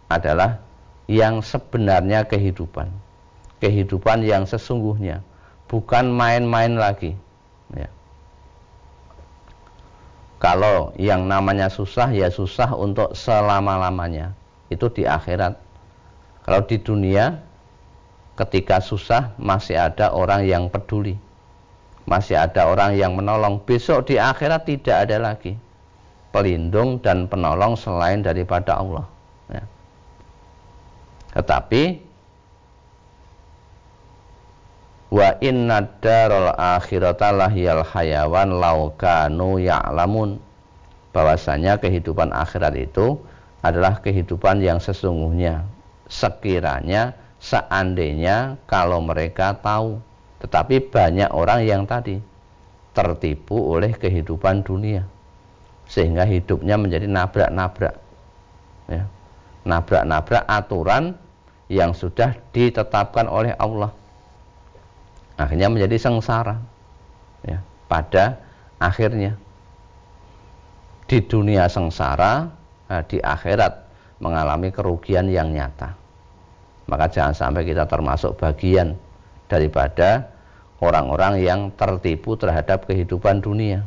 adalah 0.09 0.65
yang 1.07 1.45
sebenarnya 1.45 2.25
kehidupan 2.25 2.89
kehidupan 3.61 4.27
yang 4.27 4.45
sesungguhnya 4.45 5.25
bukan 5.71 6.11
main-main 6.11 6.79
lagi. 6.79 7.15
Ya. 7.75 7.91
Kalau 10.39 10.95
yang 11.01 11.27
namanya 11.27 11.67
susah 11.67 12.11
ya 12.15 12.31
susah 12.31 12.75
untuk 12.75 13.13
selama-lamanya. 13.19 14.35
Itu 14.71 14.91
di 14.91 15.07
akhirat. 15.07 15.59
Kalau 16.47 16.63
di 16.67 16.79
dunia 16.79 17.43
ketika 18.39 18.79
susah 18.83 19.35
masih 19.39 19.79
ada 19.79 20.15
orang 20.15 20.47
yang 20.47 20.71
peduli. 20.71 21.19
Masih 22.07 22.39
ada 22.39 22.71
orang 22.71 22.95
yang 22.95 23.19
menolong. 23.19 23.59
Besok 23.67 24.15
di 24.15 24.15
akhirat 24.23 24.63
tidak 24.63 25.11
ada 25.11 25.35
lagi. 25.35 25.59
Pelindung 26.31 27.03
dan 27.03 27.27
penolong 27.27 27.75
selain 27.75 28.23
daripada 28.23 28.79
Allah. 28.79 29.07
Ya. 29.47 29.63
tetapi 31.39 32.06
wa 35.17 35.33
inna 35.41 35.81
darul 36.05 36.53
akhirata 36.53 37.33
lahiyal 37.33 37.81
hayawan 37.81 38.53
laukanu 38.53 39.57
ya'lamun. 39.57 40.37
Bahwasanya 41.17 41.81
kehidupan 41.81 42.29
akhirat 42.29 42.77
itu 42.77 43.17
adalah 43.65 44.05
kehidupan 44.05 44.61
yang 44.61 44.77
sesungguhnya. 44.77 45.65
Sekiranya 46.13 47.17
seandainya 47.41 48.61
kalau 48.69 49.01
mereka 49.01 49.57
tahu. 49.57 49.97
Tetapi 50.45 50.93
banyak 50.93 51.33
orang 51.33 51.65
yang 51.65 51.83
tadi 51.89 52.21
tertipu 52.93 53.57
oleh 53.57 53.97
kehidupan 53.97 54.61
dunia. 54.61 55.09
Sehingga 55.89 56.29
hidupnya 56.29 56.77
menjadi 56.77 57.09
nabrak-nabrak. 57.09 57.97
Ya. 58.87 59.03
nabrak-nabrak 59.67 60.47
aturan 60.47 61.19
yang 61.67 61.91
sudah 61.91 62.39
ditetapkan 62.55 63.27
oleh 63.27 63.51
Allah 63.59 63.91
akhirnya 65.37 65.69
menjadi 65.69 65.97
sengsara 66.01 66.57
ya, 67.45 67.61
pada 67.87 68.41
akhirnya 68.81 69.37
di 71.07 71.23
dunia 71.23 71.71
sengsara 71.71 72.51
nah, 72.91 73.03
di 73.07 73.23
akhirat 73.23 73.87
mengalami 74.19 74.73
kerugian 74.75 75.31
yang 75.31 75.53
nyata. 75.55 75.95
Maka 76.87 77.11
jangan 77.11 77.35
sampai 77.35 77.67
kita 77.67 77.87
termasuk 77.87 78.39
bagian 78.39 78.95
daripada 79.51 80.31
orang-orang 80.83 81.43
yang 81.43 81.61
tertipu 81.75 82.39
terhadap 82.39 82.87
kehidupan 82.87 83.43
dunia. 83.43 83.83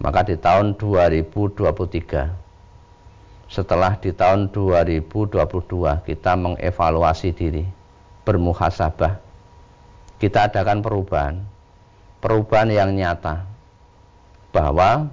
Maka 0.00 0.24
di 0.24 0.36
tahun 0.40 0.80
2023 0.80 2.32
setelah 3.50 3.98
di 3.98 4.14
tahun 4.14 4.48
2022 4.54 5.42
kita 6.06 6.32
mengevaluasi 6.38 7.34
diri 7.34 7.66
bermuhasabah 8.22 9.29
kita 10.20 10.52
adakan 10.52 10.84
perubahan. 10.84 11.40
Perubahan 12.20 12.68
yang 12.68 12.92
nyata. 12.92 13.48
Bahwa 14.52 15.08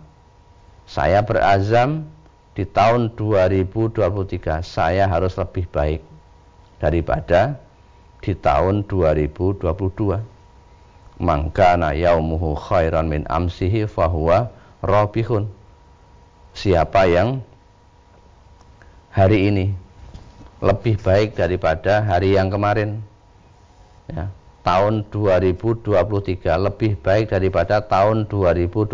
saya 0.83 1.23
berazam 1.23 2.03
di 2.51 2.67
tahun 2.67 3.15
2023 3.15 4.59
saya 4.65 5.07
harus 5.07 5.39
lebih 5.39 5.71
baik 5.71 6.01
daripada 6.81 7.55
di 8.19 8.33
tahun 8.33 8.89
2022 8.89 9.61
mangkana 11.21 11.93
yaumuhu 11.93 12.57
khairan 12.57 13.13
min 13.13 13.29
amsihi 13.29 13.85
fahuwa 13.85 14.49
robihun 14.81 15.45
siapa 16.57 17.05
yang 17.05 17.45
hari 19.13 19.53
ini 19.53 19.69
lebih 20.57 20.97
baik 20.97 21.37
daripada 21.37 22.01
hari 22.01 22.41
yang 22.41 22.49
kemarin? 22.49 23.05
Ya 24.09 24.33
tahun 24.67 25.07
2023 25.15 26.43
lebih 26.43 26.99
baik 26.99 27.31
daripada 27.31 27.79
tahun 27.79 28.27
2022 28.27 28.91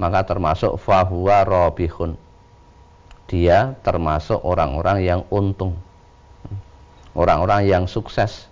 maka 0.00 0.20
termasuk 0.24 0.80
fahuwa 0.80 1.44
robihun. 1.44 2.16
Dia 3.28 3.76
termasuk 3.84 4.40
orang-orang 4.40 5.04
yang 5.04 5.20
untung. 5.28 5.76
Orang-orang 7.12 7.68
yang 7.68 7.84
sukses. 7.84 8.48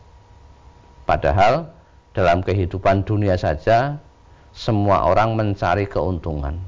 Padahal 1.09 1.73
dalam 2.13 2.45
kehidupan 2.45 3.09
dunia 3.09 3.41
saja 3.41 3.97
semua 4.53 5.09
orang 5.09 5.33
mencari 5.41 5.89
keuntungan 5.89 6.61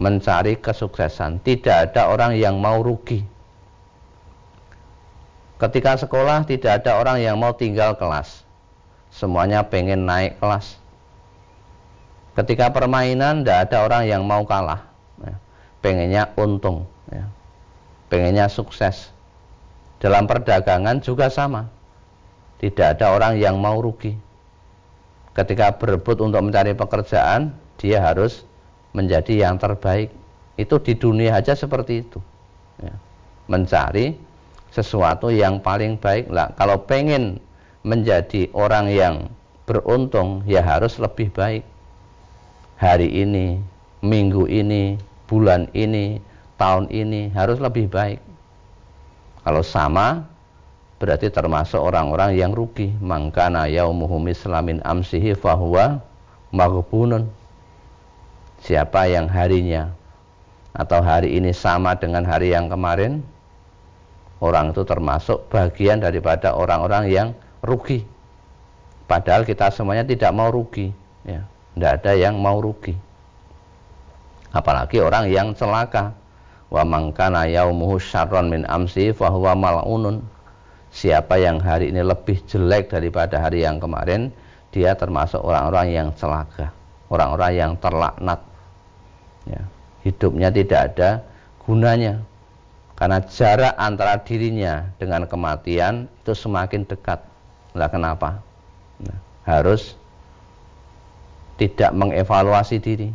mencari 0.00 0.56
kesuksesan. 0.60 1.40
Tidak 1.44 1.92
ada 1.92 2.12
orang 2.12 2.36
yang 2.36 2.60
mau 2.60 2.80
rugi. 2.84 3.24
Ketika 5.56 5.96
sekolah 5.96 6.44
tidak 6.44 6.84
ada 6.84 7.00
orang 7.00 7.20
yang 7.20 7.40
mau 7.40 7.56
tinggal 7.56 7.96
kelas 7.96 8.45
semuanya 9.16 9.64
pengen 9.64 10.04
naik 10.04 10.36
kelas. 10.36 10.76
Ketika 12.36 12.68
permainan 12.68 13.40
tidak 13.40 13.72
ada 13.72 13.76
orang 13.88 14.04
yang 14.04 14.22
mau 14.28 14.44
kalah. 14.44 14.84
Ya. 15.24 15.34
pengennya 15.80 16.28
untung 16.36 16.84
ya. 17.08 17.24
pengennya 18.12 18.52
sukses. 18.52 19.08
Dalam 19.96 20.28
perdagangan 20.28 21.00
juga 21.00 21.32
sama. 21.32 21.72
Tidak 22.60 23.00
ada 23.00 23.16
orang 23.16 23.40
yang 23.40 23.56
mau 23.56 23.80
rugi. 23.80 24.12
Ketika 25.32 25.72
berebut 25.80 26.20
untuk 26.20 26.44
mencari 26.44 26.76
pekerjaan 26.76 27.56
dia 27.80 28.04
harus 28.04 28.44
menjadi 28.92 29.48
yang 29.48 29.56
terbaik. 29.56 30.12
Itu 30.60 30.80
di 30.80 30.96
dunia 30.96 31.36
aja 31.36 31.52
seperti 31.52 32.00
itu 32.04 32.20
ya. 32.80 32.92
mencari 33.48 34.16
sesuatu 34.72 35.32
yang 35.32 35.64
paling 35.64 35.96
baik. 35.96 36.28
Lah 36.28 36.52
kalau 36.52 36.84
pengen 36.84 37.40
menjadi 37.86 38.50
orang 38.50 38.90
yang 38.90 39.14
beruntung 39.62 40.42
ya 40.42 40.58
harus 40.58 40.98
lebih 40.98 41.30
baik. 41.30 41.62
Hari 42.82 43.06
ini 43.06 43.62
minggu 44.02 44.50
ini 44.50 44.98
bulan 45.30 45.70
ini 45.70 46.18
tahun 46.58 46.90
ini 46.90 47.30
harus 47.30 47.62
lebih 47.62 47.86
baik. 47.86 48.18
Kalau 49.46 49.62
sama 49.62 50.26
berarti 50.98 51.30
termasuk 51.30 51.78
orang-orang 51.78 52.34
yang 52.34 52.50
rugi. 52.50 52.90
Mangkana 52.98 53.70
yaumuhu 53.70 54.18
mislamin 54.18 54.82
amsihi 54.82 55.38
fahuwa 55.38 56.02
maghbunun. 56.50 57.30
Siapa 58.66 59.06
yang 59.06 59.30
harinya 59.30 59.94
atau 60.74 60.98
hari 60.98 61.38
ini 61.38 61.54
sama 61.54 61.94
dengan 61.94 62.26
hari 62.26 62.50
yang 62.50 62.66
kemarin? 62.66 63.22
Orang 64.42 64.74
itu 64.74 64.82
termasuk 64.84 65.48
bagian 65.48 66.02
daripada 66.02 66.52
orang-orang 66.52 67.08
yang 67.08 67.28
rugi. 67.66 68.06
Padahal 69.10 69.42
kita 69.42 69.70
semuanya 69.74 70.06
tidak 70.06 70.30
mau 70.30 70.48
rugi, 70.48 70.94
ya. 71.26 71.42
Tidak 71.74 71.90
ada 72.02 72.12
yang 72.16 72.38
mau 72.40 72.62
rugi. 72.62 72.96
Apalagi 74.54 75.02
orang 75.02 75.28
yang 75.28 75.52
celaka. 75.52 76.14
Wa 76.66 76.82
mangkana 76.82 77.46
yaumuhu 77.46 78.02
syarron 78.02 78.50
min 78.50 78.66
amsi 78.66 79.14
fahuwa 79.14 79.54
mal'unun. 79.54 80.18
Siapa 80.90 81.38
yang 81.38 81.62
hari 81.62 81.94
ini 81.94 82.02
lebih 82.02 82.42
jelek 82.48 82.90
daripada 82.90 83.38
hari 83.38 83.62
yang 83.62 83.78
kemarin, 83.78 84.32
dia 84.72 84.96
termasuk 84.96 85.38
orang-orang 85.44 85.92
yang 85.92 86.08
celaka, 86.16 86.72
orang-orang 87.12 87.52
yang 87.52 87.72
terlaknat. 87.76 88.40
Ya. 89.44 89.62
Hidupnya 90.02 90.48
tidak 90.50 90.80
ada 90.94 91.10
gunanya, 91.62 92.24
karena 92.96 93.20
jarak 93.28 93.74
antara 93.76 94.16
dirinya 94.24 94.88
dengan 94.96 95.28
kematian 95.28 96.08
itu 96.24 96.32
semakin 96.32 96.88
dekat. 96.88 97.20
Nah, 97.76 97.92
kenapa? 97.92 98.40
Nah, 99.04 99.18
harus 99.44 99.94
tidak 101.60 101.92
mengevaluasi 101.92 102.80
diri. 102.80 103.12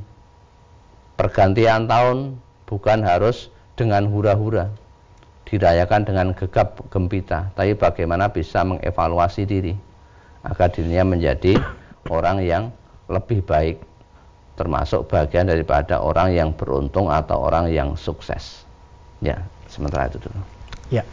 Pergantian 1.18 1.90
tahun 1.90 2.38
bukan 2.70 3.02
harus 3.02 3.50
dengan 3.74 4.06
hura-hura, 4.10 4.70
dirayakan 5.50 6.02
dengan 6.06 6.28
gegap 6.38 6.78
gempita, 6.94 7.50
tapi 7.58 7.74
bagaimana 7.74 8.30
bisa 8.30 8.62
mengevaluasi 8.62 9.44
diri 9.46 9.74
agar 10.46 10.70
dirinya 10.74 11.18
menjadi 11.18 11.58
orang 12.10 12.42
yang 12.42 12.64
lebih 13.10 13.46
baik, 13.46 13.78
termasuk 14.58 15.06
bagian 15.10 15.50
daripada 15.50 16.02
orang 16.02 16.34
yang 16.34 16.50
beruntung 16.54 17.10
atau 17.10 17.46
orang 17.46 17.70
yang 17.70 17.94
sukses. 17.94 18.66
Ya, 19.22 19.38
sementara 19.70 20.10
itu 20.10 20.18
dulu. 20.22 20.42
Ya. 20.90 21.06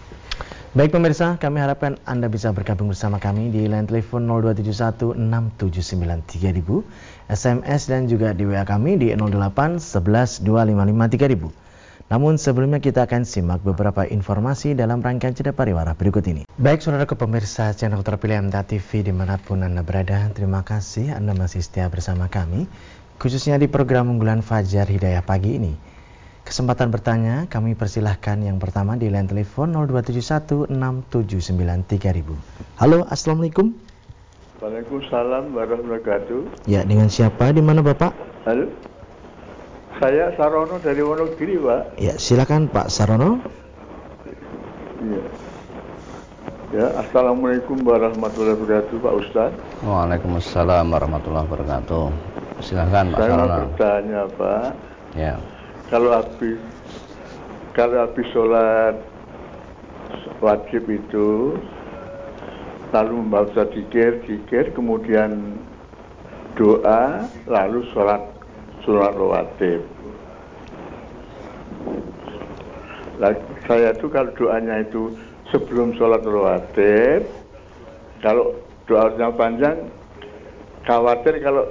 Baik 0.76 0.92
pemirsa, 0.92 1.40
kami 1.40 1.64
harapkan 1.64 1.96
Anda 2.04 2.28
bisa 2.28 2.52
bergabung 2.52 2.92
bersama 2.92 3.16
kami 3.16 3.48
di 3.48 3.64
line 3.64 3.88
telepon 3.88 4.28
02716793000, 4.52 6.84
SMS 7.32 7.88
dan 7.88 8.04
juga 8.04 8.36
di 8.36 8.44
WA 8.44 8.68
kami 8.68 9.00
di 9.00 9.16
08112553000. 9.16 12.12
Namun 12.12 12.36
sebelumnya 12.36 12.84
kita 12.84 13.08
akan 13.08 13.24
simak 13.24 13.64
beberapa 13.64 14.04
informasi 14.04 14.76
dalam 14.76 15.00
rangkaian 15.00 15.32
jeda 15.32 15.56
pariwara 15.56 15.96
berikut 15.96 16.28
ini. 16.28 16.44
Baik 16.60 16.84
saudara 16.84 17.08
pemirsa 17.08 17.72
channel 17.72 18.04
terpilih 18.04 18.52
MTA 18.52 18.68
TV 18.68 19.08
di 19.08 19.12
mana 19.16 19.40
pun 19.40 19.64
Anda 19.64 19.80
berada, 19.80 20.28
terima 20.36 20.68
kasih 20.68 21.16
Anda 21.16 21.32
masih 21.32 21.64
setia 21.64 21.88
bersama 21.88 22.28
kami, 22.28 22.68
khususnya 23.16 23.56
di 23.56 23.72
program 23.72 24.12
unggulan 24.12 24.44
Fajar 24.44 24.84
Hidayah 24.84 25.24
pagi 25.24 25.56
ini. 25.56 25.87
Kesempatan 26.48 26.88
bertanya 26.88 27.44
kami 27.44 27.76
persilahkan 27.76 28.40
yang 28.40 28.56
pertama 28.56 28.96
di 28.96 29.12
line 29.12 29.28
telepon 29.28 29.68
02716793000. 29.84 31.12
Halo, 32.80 33.04
Assalamualaikum. 33.04 33.76
Waalaikumsalam 34.56 35.52
warahmatullahi 35.52 36.00
wabarakatuh. 36.00 36.64
Ya, 36.64 36.88
dengan 36.88 37.12
siapa? 37.12 37.52
Di 37.52 37.60
mana 37.60 37.84
Bapak? 37.84 38.16
Halo. 38.48 38.64
Saya 40.00 40.32
Sarono 40.40 40.80
dari 40.80 41.04
Wonogiri, 41.04 41.60
Pak. 41.60 42.00
Ya, 42.00 42.16
silakan 42.16 42.72
Pak 42.72 42.88
Sarono. 42.88 43.44
Iya. 45.04 45.22
Ya, 46.72 46.86
Assalamualaikum 46.96 47.76
warahmatullahi 47.84 48.56
wabarakatuh, 48.56 48.96
Pak 49.04 49.14
Ustaz. 49.20 49.52
Waalaikumsalam 49.84 50.96
warahmatullahi 50.96 51.44
wabarakatuh. 51.44 52.08
Silakan 52.64 53.12
Pak 53.12 53.20
Saya 53.20 53.36
Sarono. 53.36 53.52
mau 53.52 53.68
bertanya, 53.68 54.20
Pak. 54.32 54.72
Ya. 55.12 55.36
Kalau 55.88 56.12
habis 56.12 56.60
kalau 57.72 57.96
habis 58.04 58.28
sholat 58.36 59.00
wajib 60.44 60.84
itu 60.84 61.56
lalu 62.92 63.24
membaca 63.24 63.64
zikir, 63.72 64.20
zikir, 64.28 64.72
kemudian 64.76 65.56
doa, 66.60 67.24
lalu 67.48 67.84
sholat 67.96 68.20
sholat 68.84 69.12
rawatib. 69.16 69.80
Saya 73.64 73.92
tuh 73.96 74.08
kalau 74.12 74.32
doanya 74.36 74.84
itu 74.84 75.16
sebelum 75.52 75.96
sholat 75.96 76.20
rawatib, 76.20 77.24
kalau 78.20 78.52
doanya 78.84 79.32
panjang, 79.32 79.88
khawatir 80.84 81.40
kalau 81.40 81.64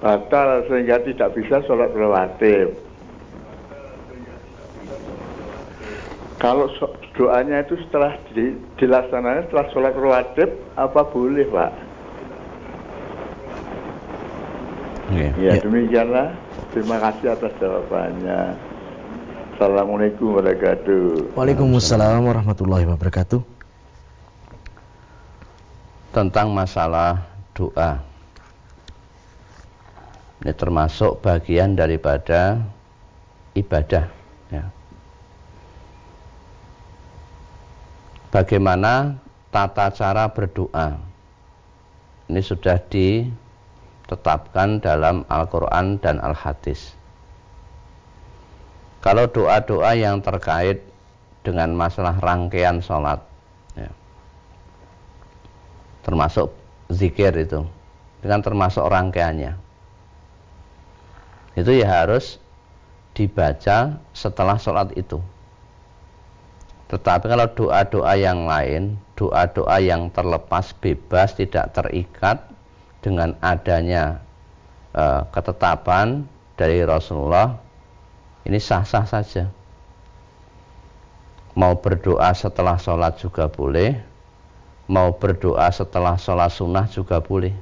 batal 0.00 0.66
sehingga 0.68 1.04
tidak 1.06 1.36
bisa 1.38 1.60
sholat 1.68 1.92
rawatib. 1.94 2.81
Kalau 6.42 6.66
so- 6.74 6.90
doanya 7.14 7.62
itu 7.62 7.78
setelah 7.86 8.18
di, 8.34 8.58
dilaksanakan 8.82 9.46
setelah 9.46 9.66
sholat 9.70 9.94
rawatib, 9.94 10.50
apa 10.74 11.00
boleh 11.06 11.46
pak? 11.46 11.70
Oke. 15.06 15.28
Ya, 15.38 15.54
Ya. 15.54 15.62
demikianlah. 15.62 16.34
Terima 16.74 16.98
kasih 16.98 17.38
atas 17.38 17.52
jawabannya. 17.62 18.58
Assalamualaikum 19.54 20.34
warahmatullahi 20.34 21.30
Waalaikumsalam 21.38 22.26
warahmatullahi 22.26 22.90
wabarakatuh. 22.90 23.40
Tentang 26.10 26.50
masalah 26.50 27.22
doa. 27.54 28.02
Ini 30.42 30.50
termasuk 30.58 31.22
bagian 31.22 31.78
daripada 31.78 32.58
ibadah. 33.54 34.10
Ya. 34.50 34.81
Bagaimana 38.32 39.20
tata 39.52 39.92
cara 39.92 40.24
berdoa? 40.32 40.96
Ini 42.32 42.40
sudah 42.40 42.80
ditetapkan 42.88 44.80
dalam 44.80 45.28
Al-Quran 45.28 46.00
dan 46.00 46.16
Al-Hadis. 46.16 46.96
Kalau 49.04 49.28
doa-doa 49.28 49.92
yang 49.92 50.24
terkait 50.24 50.80
dengan 51.44 51.76
masalah 51.76 52.16
rangkaian 52.24 52.80
sholat, 52.80 53.20
ya, 53.76 53.92
termasuk 56.00 56.56
zikir 56.88 57.36
itu, 57.36 57.68
dengan 58.24 58.40
termasuk 58.40 58.88
rangkaiannya, 58.88 59.60
itu 61.60 61.70
ya 61.76 62.00
harus 62.00 62.40
dibaca 63.12 64.00
setelah 64.16 64.56
sholat 64.56 64.88
itu. 64.96 65.20
Tetapi 66.92 67.24
kalau 67.24 67.48
doa-doa 67.56 68.12
yang 68.20 68.44
lain, 68.44 69.00
doa-doa 69.16 69.80
yang 69.80 70.12
terlepas 70.12 70.76
bebas, 70.76 71.32
tidak 71.32 71.72
terikat 71.72 72.44
dengan 73.00 73.32
adanya 73.40 74.20
eh, 74.92 75.24
ketetapan 75.32 76.28
dari 76.52 76.84
Rasulullah, 76.84 77.56
ini 78.44 78.60
sah-sah 78.60 79.08
saja. 79.08 79.48
Mau 81.56 81.80
berdoa 81.80 82.28
setelah 82.36 82.76
sholat 82.76 83.16
juga 83.16 83.48
boleh, 83.48 83.96
mau 84.84 85.16
berdoa 85.16 85.72
setelah 85.72 86.20
sholat 86.20 86.52
sunnah 86.52 86.84
juga 86.92 87.24
boleh. 87.24 87.56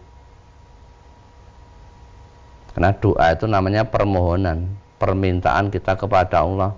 Karena 2.75 2.90
doa 2.99 3.31
itu 3.31 3.47
namanya 3.47 3.87
permohonan, 3.87 4.75
permintaan 4.99 5.71
kita 5.71 5.95
kepada 5.95 6.43
Allah. 6.43 6.75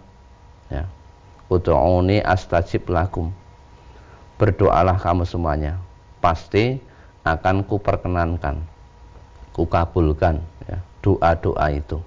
Udu'uni 1.52 2.24
astajib 2.24 2.88
lakum. 2.88 3.28
Berdoalah 4.40 4.96
kamu 4.96 5.28
semuanya. 5.28 5.76
Pasti 6.24 6.80
akan 7.28 7.68
kuperkenankan. 7.68 8.64
Kukabulkan 9.52 10.40
ya, 10.64 10.80
doa-doa 11.04 11.66
itu. 11.76 12.00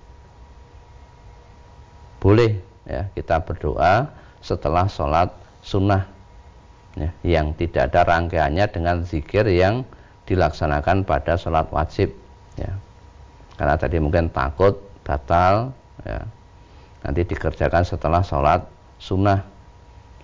Boleh 2.17 2.57
ya 2.89 3.05
kita 3.13 3.37
berdoa 3.45 4.09
setelah 4.41 4.89
sholat 4.89 5.29
sunnah 5.61 6.09
ya, 6.97 7.13
yang 7.21 7.53
tidak 7.53 7.93
ada 7.93 8.01
rangkaiannya 8.01 8.65
dengan 8.73 9.05
zikir 9.05 9.45
yang 9.45 9.85
dilaksanakan 10.25 11.05
pada 11.05 11.37
sholat 11.37 11.69
wajib 11.69 12.09
ya. 12.57 12.73
Karena 13.61 13.77
tadi 13.77 14.01
mungkin 14.01 14.33
takut 14.33 14.81
batal 15.05 15.69
ya. 16.01 16.25
Nanti 17.05 17.21
dikerjakan 17.29 17.85
setelah 17.85 18.25
sholat 18.25 18.65
sunnah 18.99 19.45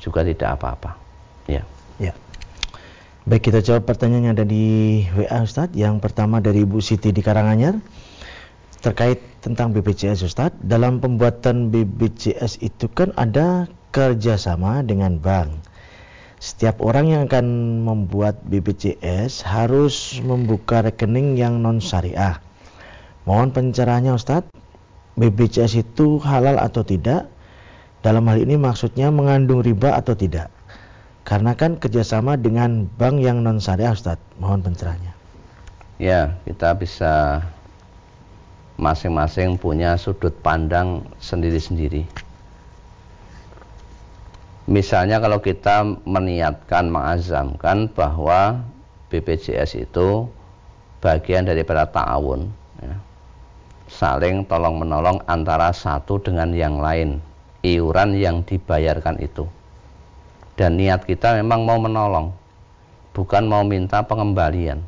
juga 0.01 0.25
tidak 0.25 0.57
apa-apa 0.57 1.01
Ya. 1.49 1.63
Ya. 1.97 2.13
Baik, 3.25 3.53
kita 3.53 3.61
jawab 3.61 3.85
pertanyaan 3.85 4.31
yang 4.31 4.35
ada 4.37 4.45
di 4.45 4.65
WA 5.13 5.45
Ustadz. 5.45 5.77
Yang 5.77 6.01
pertama 6.01 6.41
dari 6.41 6.65
Ibu 6.65 6.81
Siti 6.81 7.13
di 7.13 7.21
Karanganyar 7.21 7.77
terkait 8.81 9.21
tentang 9.45 9.73
BPJS 9.73 10.25
Ustadz. 10.25 10.57
Dalam 10.65 10.97
pembuatan 10.97 11.69
BPJS 11.69 12.61
itu 12.65 12.89
kan 12.89 13.13
ada 13.13 13.69
kerjasama 13.93 14.81
dengan 14.81 15.21
bank. 15.21 15.53
Setiap 16.41 16.81
orang 16.81 17.05
yang 17.05 17.21
akan 17.29 17.45
membuat 17.85 18.41
BPJS 18.49 19.45
harus 19.45 20.17
membuka 20.25 20.81
rekening 20.81 21.37
yang 21.37 21.61
non 21.61 21.77
syariah. 21.77 22.41
Mohon 23.29 23.53
pencerahannya 23.53 24.17
Ustadz. 24.17 24.49
BPJS 25.13 25.77
itu 25.77 26.17
halal 26.25 26.57
atau 26.57 26.81
tidak? 26.81 27.29
Dalam 28.01 28.25
hal 28.25 28.41
ini 28.41 28.57
maksudnya 28.57 29.13
mengandung 29.13 29.61
riba 29.61 29.93
atau 29.93 30.17
tidak? 30.17 30.49
Karena 31.21 31.53
kan 31.53 31.77
kerjasama 31.77 32.33
dengan 32.33 32.89
bank 32.97 33.21
yang 33.21 33.45
non 33.45 33.61
syariah 33.61 33.93
Ustaz. 33.93 34.17
Mohon 34.41 34.73
pencerahannya. 34.73 35.13
Ya, 36.01 36.33
kita 36.49 36.73
bisa 36.73 37.45
masing-masing 38.81 39.61
punya 39.61 39.93
sudut 40.01 40.33
pandang 40.41 41.05
sendiri-sendiri. 41.21 42.09
Misalnya 44.65 45.21
kalau 45.21 45.37
kita 45.37 45.85
meniatkan 46.01 46.89
mengazamkan 46.89 47.85
bahwa 47.93 48.65
BPJS 49.13 49.77
itu 49.77 50.25
bagian 51.01 51.45
daripada 51.45 51.85
ta'awun 51.89 52.49
ya. 52.79 52.93
saling 53.89 54.45
tolong 54.45 54.77
menolong 54.77 55.17
antara 55.25 55.73
satu 55.73 56.21
dengan 56.21 56.53
yang 56.53 56.77
lain 56.79 57.19
iuran 57.61 58.17
yang 58.17 58.41
dibayarkan 58.45 59.21
itu. 59.21 59.45
Dan 60.57 60.77
niat 60.77 61.07
kita 61.07 61.37
memang 61.39 61.65
mau 61.65 61.79
menolong 61.81 62.33
bukan 63.15 63.43
mau 63.47 63.63
minta 63.63 64.03
pengembalian. 64.03 64.83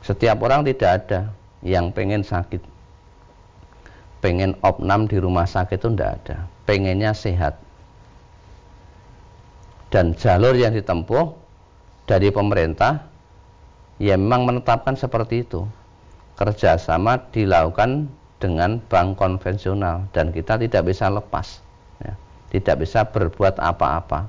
Setiap 0.00 0.40
orang 0.40 0.64
tidak 0.64 0.90
ada 1.04 1.20
yang 1.60 1.92
pengen 1.92 2.24
sakit. 2.24 2.64
Pengen 4.20 4.56
opnam 4.60 5.08
di 5.08 5.16
rumah 5.20 5.48
sakit 5.48 5.80
itu 5.80 5.88
tidak 5.92 6.10
ada. 6.20 6.36
Pengennya 6.64 7.12
sehat. 7.12 7.60
Dan 9.90 10.14
jalur 10.14 10.54
yang 10.54 10.72
ditempuh 10.72 11.34
dari 12.06 12.30
pemerintah 12.30 13.10
ya 14.00 14.16
memang 14.16 14.48
menetapkan 14.48 14.96
seperti 14.96 15.44
itu. 15.44 15.66
Kerjasama 16.38 17.20
dilakukan 17.34 18.08
dengan 18.40 18.80
bank 18.88 19.20
konvensional 19.20 20.08
dan 20.16 20.32
kita 20.32 20.56
tidak 20.56 20.88
bisa 20.88 21.12
lepas 21.12 21.60
tidak 22.50 22.82
bisa 22.82 23.06
berbuat 23.06 23.62
apa-apa. 23.62 24.26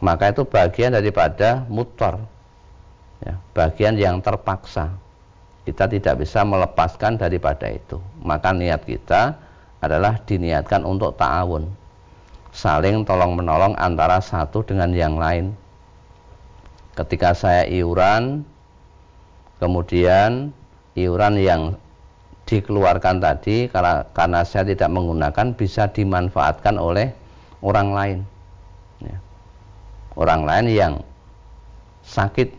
Maka 0.00 0.32
itu 0.32 0.42
bagian 0.48 0.96
daripada 0.96 1.68
mutor 1.68 2.16
ya, 3.22 3.36
bagian 3.52 3.94
yang 4.00 4.24
terpaksa. 4.24 4.88
Kita 5.68 5.84
tidak 5.84 6.24
bisa 6.24 6.48
melepaskan 6.48 7.20
daripada 7.20 7.68
itu. 7.68 8.00
Maka 8.24 8.56
niat 8.56 8.88
kita 8.88 9.36
adalah 9.84 10.16
diniatkan 10.24 10.80
untuk 10.80 11.12
ta'awun. 11.20 11.68
Saling 12.56 13.04
tolong 13.04 13.36
menolong 13.36 13.76
antara 13.76 14.16
satu 14.24 14.64
dengan 14.64 14.88
yang 14.96 15.20
lain. 15.20 15.52
Ketika 16.96 17.36
saya 17.36 17.68
iuran 17.68 18.48
kemudian 19.60 20.56
iuran 20.96 21.34
yang 21.36 21.62
dikeluarkan 22.48 23.20
tadi 23.20 23.68
karena 23.68 24.08
karena 24.16 24.40
saya 24.40 24.64
tidak 24.72 24.88
menggunakan 24.88 25.52
bisa 25.52 25.92
dimanfaatkan 25.92 26.80
oleh 26.80 27.12
orang 27.60 27.88
lain. 27.92 28.18
Ya. 28.98 29.14
orang 30.18 30.42
lain 30.42 30.66
yang 30.74 30.92
sakit 32.02 32.50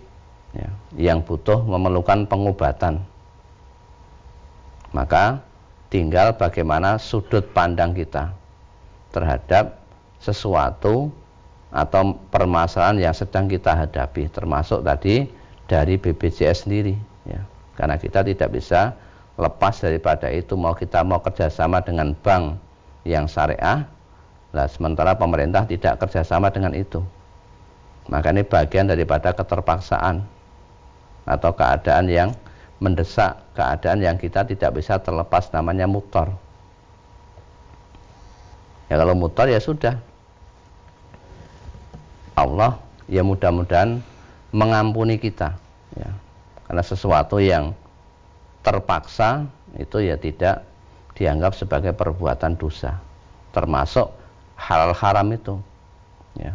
ya, 0.56 0.70
yang 0.96 1.20
butuh 1.26 1.60
memerlukan 1.66 2.30
pengobatan. 2.30 3.04
Maka 4.96 5.44
tinggal 5.92 6.38
bagaimana 6.38 7.02
sudut 7.02 7.44
pandang 7.52 7.92
kita 7.92 8.32
terhadap 9.12 9.82
sesuatu 10.22 11.12
atau 11.70 12.18
permasalahan 12.30 13.10
yang 13.10 13.14
sedang 13.14 13.46
kita 13.46 13.74
hadapi 13.74 14.30
termasuk 14.30 14.86
tadi 14.86 15.30
dari 15.66 15.98
BPJS 15.98 16.70
sendiri 16.70 16.96
ya. 17.26 17.42
Karena 17.78 18.00
kita 18.00 18.24
tidak 18.24 18.50
bisa 18.54 18.96
lepas 19.40 19.80
daripada 19.80 20.28
itu 20.28 20.60
mau 20.60 20.76
kita 20.76 21.00
mau 21.08 21.24
kerjasama 21.24 21.80
dengan 21.80 22.12
bank 22.12 22.60
yang 23.08 23.24
syariah 23.24 23.88
lah 24.52 24.68
sementara 24.68 25.16
pemerintah 25.16 25.64
tidak 25.64 26.04
kerjasama 26.04 26.52
dengan 26.52 26.76
itu. 26.76 27.00
Maka 28.10 28.34
ini 28.34 28.42
bagian 28.44 28.90
daripada 28.90 29.32
keterpaksaan 29.32 30.26
atau 31.30 31.52
keadaan 31.54 32.10
yang 32.10 32.30
mendesak 32.82 33.38
keadaan 33.54 34.02
yang 34.02 34.18
kita 34.18 34.44
tidak 34.44 34.82
bisa 34.82 34.98
terlepas 34.98 35.54
namanya 35.54 35.86
mutor. 35.86 36.34
Ya 38.90 38.98
kalau 38.98 39.14
mutor 39.14 39.46
ya 39.46 39.62
sudah. 39.62 40.02
Allah 42.34 42.82
ya 43.06 43.22
mudah-mudahan 43.22 44.02
mengampuni 44.50 45.22
kita 45.22 45.54
ya. 45.94 46.10
Karena 46.66 46.82
sesuatu 46.82 47.38
yang 47.38 47.78
terpaksa 48.66 49.48
itu 49.78 50.04
ya 50.04 50.16
tidak 50.20 50.68
dianggap 51.16 51.56
sebagai 51.56 51.92
perbuatan 51.96 52.56
dosa. 52.56 53.00
Termasuk 53.52 54.12
halal 54.56 54.94
haram 54.96 55.28
itu 55.32 55.56
ya. 56.38 56.54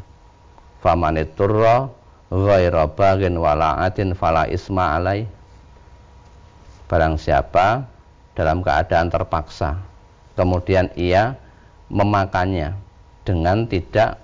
Famaniturra 0.85 1.89
ghaira 2.29 2.85
bagin 2.91 3.39
wala'atin 3.39 4.17
fala 4.17 4.51
isma 4.51 4.99
alai 4.99 5.29
barang 6.91 7.15
siapa 7.17 7.87
dalam 8.35 8.61
keadaan 8.61 9.09
terpaksa 9.09 9.79
kemudian 10.35 10.91
ia 10.99 11.39
memakannya 11.89 12.75
dengan 13.23 13.65
tidak 13.71 14.21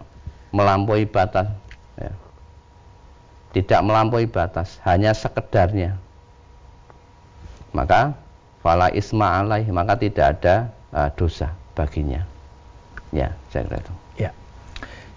melampaui 0.50 1.06
batas 1.06 1.48
ya. 1.96 2.12
tidak 3.54 3.80
melampaui 3.86 4.26
batas 4.26 4.82
hanya 4.82 5.14
sekedarnya 5.14 5.96
maka 7.70 8.14
fala 8.60 8.92
isma 8.92 9.40
alaih 9.40 9.66
maka 9.70 9.96
tidak 9.96 10.38
ada 10.38 10.54
uh, 10.92 11.08
dosa 11.14 11.54
baginya 11.74 12.26
ya 13.10 13.32
saya 13.50 13.66
kira 13.66 13.78
itu 13.80 13.94
ya 14.26 14.30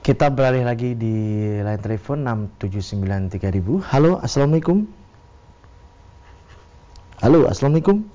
kita 0.04 0.28
beralih 0.32 0.64
lagi 0.68 0.96
di 0.96 1.16
line 1.62 1.82
telepon 1.82 2.24
6793000 2.62 3.92
halo 3.92 4.22
assalamualaikum 4.22 4.88
halo 7.22 7.46
assalamualaikum 7.50 8.06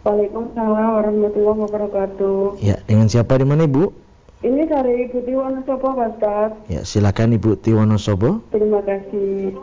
Waalaikumsalam 0.00 0.96
warahmatullahi 0.96 1.60
wabarakatuh. 1.60 2.56
Ya, 2.64 2.80
dengan 2.88 3.04
siapa 3.12 3.36
di 3.36 3.44
mana 3.44 3.68
Ibu? 3.68 3.92
Ini 4.40 4.64
dari 4.64 5.04
Ibu 5.04 5.28
Tiwonosobo, 5.28 5.92
Pak 5.92 6.08
Ustaz. 6.16 6.50
Ya, 6.72 6.80
silakan 6.88 7.36
Ibu 7.36 7.60
Tiwonosobo. 7.60 8.40
Terima 8.48 8.80
kasih. 8.80 9.60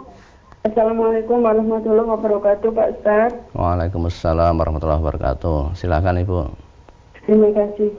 Assalamualaikum 0.67 1.47
warahmatullahi 1.47 2.11
wabarakatuh 2.11 2.75
Pak 2.75 2.87
Ustaz. 2.99 3.31
Waalaikumsalam 3.55 4.59
warahmatullahi 4.59 4.99
wabarakatuh. 4.99 5.71
Silakan 5.79 6.19
Ibu. 6.27 6.43
Terima 7.23 7.55
kasih. 7.55 7.95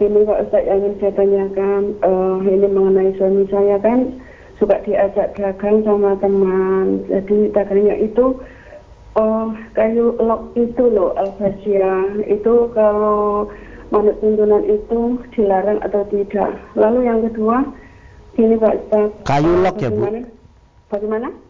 Ini 0.00 0.24
Pak 0.24 0.40
Ustaz 0.48 0.64
yang 0.64 0.88
ingin 0.88 0.94
saya 1.04 1.12
tanyakan 1.20 1.82
uh, 2.00 2.40
Ini 2.40 2.64
mengenai 2.72 3.12
suami 3.20 3.44
saya 3.52 3.76
kan 3.84 4.16
Suka 4.56 4.80
diajak 4.88 5.36
dagang 5.36 5.84
sama 5.84 6.16
teman. 6.16 7.04
Jadi 7.12 7.52
dagangnya 7.52 8.00
itu 8.00 8.40
uh, 9.12 9.52
Kayu 9.76 10.16
lok 10.16 10.56
itu 10.56 10.88
loh 10.88 11.12
Alfasia 11.12 12.24
Itu 12.24 12.72
kalau 12.72 13.52
manut 13.92 14.16
tuntunan 14.24 14.64
itu 14.64 15.20
dilarang 15.36 15.84
atau 15.84 16.08
tidak. 16.08 16.56
Lalu 16.72 17.04
yang 17.04 17.20
kedua 17.28 17.68
Ini 18.40 18.56
Pak 18.56 18.74
Ustaz. 18.80 19.08
Kayu 19.28 19.60
lok 19.60 19.76
ya 19.76 19.92
Bu? 19.92 20.08
Bagaimana? 20.88 21.47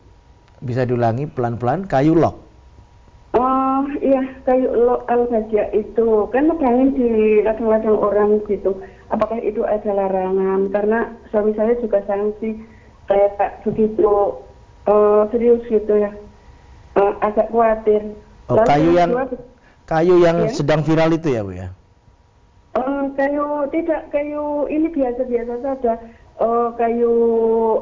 Bisa 0.59 0.83
diulangi 0.83 1.31
pelan-pelan 1.31 1.87
kayu 1.87 2.19
lok. 2.19 2.37
Oh 3.37 3.85
iya 4.01 4.25
kayu 4.49 4.73
lok 4.73 5.05
al 5.07 5.29
itu 5.77 6.09
kan 6.33 6.49
medangin 6.49 6.97
di 6.97 7.09
ladang-ladang 7.45 7.99
orang 7.99 8.41
gitu. 8.49 8.75
Apakah 9.13 9.39
itu 9.45 9.63
ada 9.63 9.93
larangan? 9.95 10.73
Karena 10.73 11.13
suami 11.31 11.53
saya 11.55 11.77
juga 11.79 12.03
sanksi 12.09 12.59
kayak 13.07 13.63
begitu 13.65 14.41
uh, 14.89 15.29
serius 15.31 15.63
gitu 15.69 15.95
ya. 15.95 16.11
Uh, 16.99 17.15
agak 17.23 17.53
khawatir. 17.55 18.03
Oh, 18.49 18.57
Lalu 18.59 18.67
kayu 18.67 18.91
yang 18.97 19.11
kedua, 19.13 19.25
kayu 19.85 20.15
yang 20.25 20.39
ya? 20.49 20.53
sedang 20.57 20.81
viral 20.83 21.11
itu 21.15 21.29
ya 21.31 21.41
bu 21.45 21.53
ya? 21.53 21.69
Uh, 22.75 23.07
kayu 23.15 23.47
tidak 23.71 24.09
kayu 24.09 24.67
ini 24.73 24.89
biasa-biasa 24.89 25.55
saja 25.63 25.93
uh, 26.39 26.75
kayu 26.75 27.15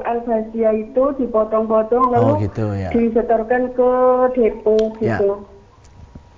albasia 0.03 0.73
itu 0.73 1.03
dipotong-potong 1.17 2.05
oh, 2.09 2.11
lalu 2.13 2.49
gitu, 2.49 2.65
ya. 2.73 2.89
disetorkan 2.93 3.73
ke 3.73 3.91
depo 4.37 4.77
ya. 5.01 5.17
gitu. 5.17 5.31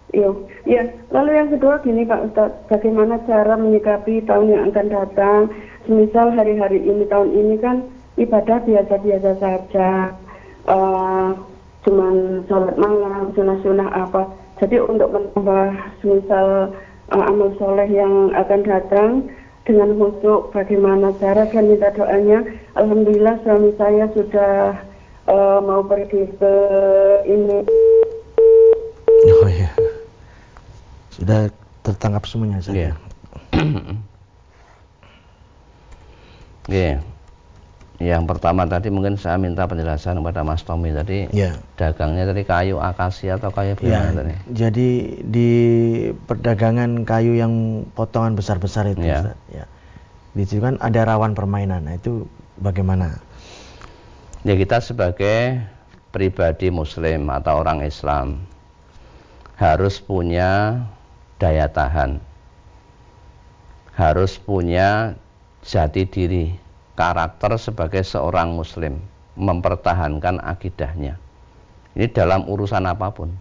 Iya, 0.10 0.30
ya. 0.66 0.84
Lalu 1.14 1.30
yang 1.38 1.50
kedua 1.54 1.86
gini 1.86 2.02
Pak 2.02 2.34
Ustadz, 2.34 2.66
bagaimana 2.66 3.22
cara 3.30 3.54
menyikapi 3.54 4.26
tahun 4.26 4.48
yang 4.50 4.64
akan 4.74 4.88
datang? 4.90 5.42
semisal 5.90 6.30
hari-hari 6.38 6.86
ini 6.86 7.10
tahun 7.10 7.34
ini 7.34 7.56
kan 7.58 7.82
ibadah 8.22 8.62
biasa-biasa 8.62 9.32
saja 9.42 10.14
uh, 10.70 11.34
cuman 11.82 12.46
sholat 12.46 12.78
malam 12.78 13.34
sunah-sunah 13.34 13.90
apa 13.98 14.30
jadi 14.62 14.86
untuk 14.86 15.10
menambah 15.10 15.74
semisal 16.04 16.78
uh, 17.10 17.24
amal 17.26 17.50
soleh 17.58 17.90
yang 17.90 18.30
akan 18.38 18.62
datang 18.62 19.10
dengan 19.68 19.96
khusyuk 20.00 20.52
bagaimana 20.56 21.12
cara 21.20 21.48
dan 21.50 21.66
minta 21.68 21.92
doanya. 21.94 22.44
Alhamdulillah 22.80 23.42
suami 23.44 23.72
saya 23.76 24.08
sudah 24.16 24.80
uh, 25.28 25.60
mau 25.64 25.84
pergi 25.86 26.30
ke 26.40 26.54
ini. 27.28 27.60
Oh 29.44 29.50
iya. 29.52 29.70
Sudah 31.12 31.52
tertangkap 31.84 32.24
semuanya 32.28 32.60
saya 32.62 32.94
yeah. 32.94 32.96
yeah. 36.70 36.98
Yang 38.00 38.32
pertama 38.32 38.64
tadi 38.64 38.88
mungkin 38.88 39.20
saya 39.20 39.36
minta 39.36 39.68
penjelasan 39.68 40.24
kepada 40.24 40.40
Mas 40.48 40.64
Tommy 40.64 40.96
tadi. 40.96 41.28
Ya. 41.36 41.60
Dagangnya 41.76 42.32
tadi 42.32 42.48
kayu 42.48 42.80
akasia 42.80 43.36
atau 43.36 43.52
kayu 43.52 43.76
ya, 43.84 44.16
tadi? 44.16 44.34
Jadi 44.56 44.90
di 45.28 45.52
perdagangan 46.24 47.04
kayu 47.04 47.36
yang 47.36 47.84
potongan 47.92 48.40
besar-besar 48.40 48.88
itu, 48.96 49.04
ya. 49.04 49.36
ya. 49.52 49.68
Di 50.32 50.48
situ 50.48 50.64
kan 50.64 50.80
ada 50.80 51.04
rawan 51.04 51.36
permainan. 51.36 51.92
Nah, 51.92 52.00
itu 52.00 52.24
bagaimana? 52.64 53.20
Ya 54.48 54.56
kita 54.56 54.80
sebagai 54.80 55.60
pribadi 56.16 56.72
muslim 56.72 57.28
atau 57.28 57.60
orang 57.60 57.84
Islam 57.84 58.48
harus 59.60 60.00
punya 60.00 60.88
daya 61.36 61.68
tahan. 61.68 62.24
Harus 63.92 64.40
punya 64.40 65.20
jati 65.68 66.08
diri 66.08 66.69
karakter 67.00 67.56
sebagai 67.56 68.04
seorang 68.04 68.52
muslim 68.52 69.00
mempertahankan 69.40 70.44
akidahnya. 70.44 71.16
Ini 71.96 72.12
dalam 72.12 72.44
urusan 72.44 72.84
apa 72.84 73.08
pun. 73.16 73.32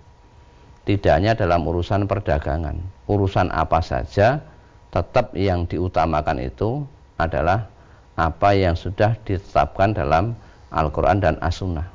Tidak 0.86 1.10
hanya 1.10 1.34
dalam 1.34 1.66
urusan 1.66 2.06
perdagangan. 2.06 2.78
Urusan 3.10 3.50
apa 3.50 3.82
saja 3.82 4.38
tetap 4.94 5.34
yang 5.34 5.66
diutamakan 5.66 6.38
itu 6.38 6.86
adalah 7.18 7.66
apa 8.14 8.54
yang 8.54 8.78
sudah 8.78 9.18
ditetapkan 9.26 9.90
dalam 9.90 10.38
Al-Quran 10.70 11.18
dan 11.18 11.34
As-Sunnah. 11.42 11.90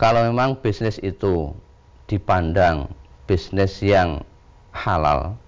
Kalau 0.00 0.24
memang 0.26 0.58
bisnis 0.58 0.98
itu 0.98 1.52
dipandang 2.10 2.90
bisnis 3.28 3.78
yang 3.84 4.24
halal 4.74 5.38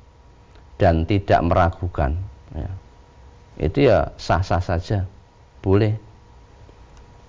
dan 0.78 1.02
tidak 1.08 1.42
meragukan 1.42 2.14
ya, 2.54 2.70
itu 3.58 3.86
ya 3.86 4.10
sah-sah 4.18 4.62
saja. 4.62 5.06
Boleh. 5.62 5.94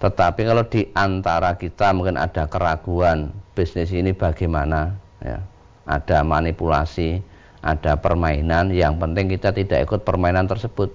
Tetapi 0.02 0.42
kalau 0.44 0.66
di 0.68 0.90
antara 0.98 1.56
kita 1.56 1.94
mungkin 1.96 2.18
ada 2.18 2.50
keraguan 2.50 3.32
bisnis 3.54 3.94
ini 3.94 4.12
bagaimana 4.12 4.98
ya. 5.22 5.40
Ada 5.86 6.26
manipulasi 6.26 7.22
ada 7.62 7.98
permainan 7.98 8.74
yang 8.74 8.98
penting 8.98 9.30
kita 9.30 9.54
tidak 9.54 9.86
ikut 9.86 10.02
permainan 10.02 10.50
tersebut. 10.50 10.94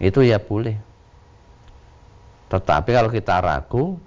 Itu 0.00 0.24
ya 0.24 0.40
boleh. 0.40 0.76
Tetapi 2.48 2.90
kalau 2.92 3.12
kita 3.12 3.40
ragu 3.40 4.00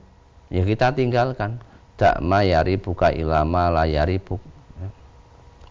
ya 0.49 0.65
kita 0.65 0.93
tinggalkan. 0.93 1.61
Dakma 2.01 2.41
yari 2.41 2.81
buka 2.81 3.13
ilama 3.13 3.69
layari 3.69 4.17
buk 4.17 4.41
ya. 4.81 4.89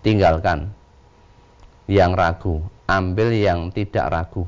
tinggalkan. 0.06 0.70
Yang 1.90 2.12
ragu 2.14 2.54
ambil 2.86 3.34
yang 3.34 3.74
tidak 3.74 4.06
ragu 4.14 4.46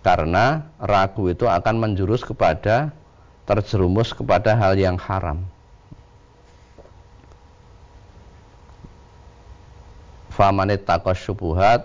karena 0.00 0.64
ragu 0.80 1.28
itu 1.28 1.44
akan 1.44 1.76
menjurus 1.76 2.24
kepada 2.24 2.92
terjerumus 3.44 4.16
kepada 4.16 4.56
hal 4.56 4.78
yang 4.80 4.96
haram. 4.96 5.44
Famanit 10.32 10.88
takos 10.88 11.20
syubuhat 11.20 11.84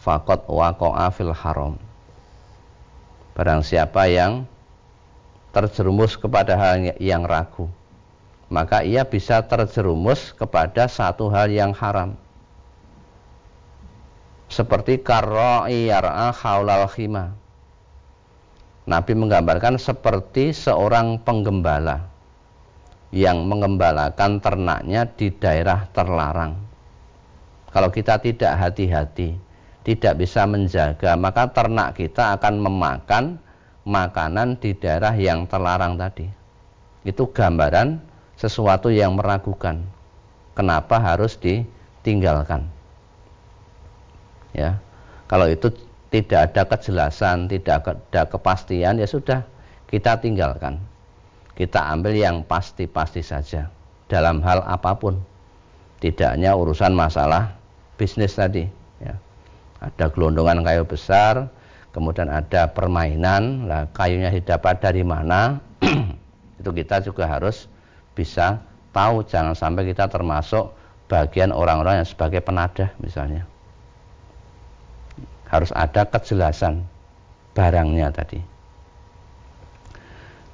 fakot 0.00 0.44
waqa'a 0.48 1.12
fil 1.12 1.32
haram. 1.32 1.76
Barang 3.36 3.60
siapa 3.60 4.08
yang 4.08 4.48
terjerumus 5.52 6.16
kepada 6.16 6.54
hal 6.56 6.94
yang 7.02 7.26
ragu, 7.26 7.68
maka 8.48 8.80
ia 8.80 9.04
bisa 9.04 9.42
terjerumus 9.44 10.32
kepada 10.32 10.88
satu 10.88 11.28
hal 11.28 11.50
yang 11.50 11.74
haram 11.74 12.16
seperti 14.48 15.00
karra'i 15.00 15.88
yar'a 15.88 16.34
haulal 16.34 16.88
khima. 16.90 17.32
Nabi 18.84 19.16
menggambarkan 19.16 19.80
seperti 19.80 20.52
seorang 20.52 21.16
penggembala 21.24 22.04
yang 23.14 23.46
mengembalakan 23.48 24.42
ternaknya 24.42 25.08
di 25.08 25.32
daerah 25.32 25.88
terlarang. 25.94 26.58
Kalau 27.70 27.88
kita 27.88 28.20
tidak 28.20 28.52
hati-hati, 28.58 29.38
tidak 29.86 30.20
bisa 30.20 30.44
menjaga, 30.44 31.14
maka 31.14 31.48
ternak 31.54 31.96
kita 31.96 32.34
akan 32.36 32.60
memakan 32.60 33.24
makanan 33.86 34.58
di 34.58 34.74
daerah 34.74 35.14
yang 35.14 35.46
terlarang 35.46 35.94
tadi. 35.94 36.26
Itu 37.06 37.30
gambaran 37.30 38.02
sesuatu 38.34 38.90
yang 38.90 39.14
meragukan. 39.14 39.80
Kenapa 40.58 40.98
harus 40.98 41.38
ditinggalkan? 41.38 42.73
Ya. 44.54 44.78
Kalau 45.26 45.50
itu 45.50 45.68
tidak 46.14 46.54
ada 46.54 46.62
kejelasan 46.70 47.50
tidak 47.50 47.90
ada 47.90 48.22
kepastian 48.30 49.02
ya 49.02 49.06
sudah 49.10 49.42
kita 49.90 50.22
tinggalkan. 50.22 50.78
Kita 51.54 51.90
ambil 51.90 52.18
yang 52.18 52.42
pasti-pasti 52.46 53.22
saja 53.22 53.70
dalam 54.06 54.38
hal 54.42 54.62
apa 54.62 54.94
pun. 54.94 55.18
Tidak 55.98 56.38
hanya 56.38 56.54
urusan 56.54 56.94
masalah 56.94 57.54
bisnis 57.98 58.38
tadi 58.38 58.66
ya. 59.02 59.14
Ada 59.82 60.10
gelondongan 60.14 60.62
kayu 60.62 60.86
besar 60.86 61.50
kemudian 61.94 62.26
ada 62.26 62.66
permainan 62.74 63.70
lah 63.70 63.86
kayunya 63.90 64.30
didapat 64.30 64.82
dari 64.82 65.02
mana. 65.02 65.58
Itu 66.62 66.70
kita 66.70 67.02
juga 67.02 67.26
harus 67.26 67.66
bisa 68.14 68.62
tahu 68.94 69.26
jangan 69.26 69.58
sampai 69.58 69.90
kita 69.90 70.06
termasuk 70.06 70.70
bagian 71.10 71.50
orang-orang 71.50 72.02
yang 72.02 72.08
sebagai 72.08 72.38
penadah 72.40 72.94
misalnya 73.02 73.44
harus 75.54 75.70
ada 75.70 76.02
kejelasan 76.10 76.82
barangnya 77.54 78.10
tadi. 78.10 78.42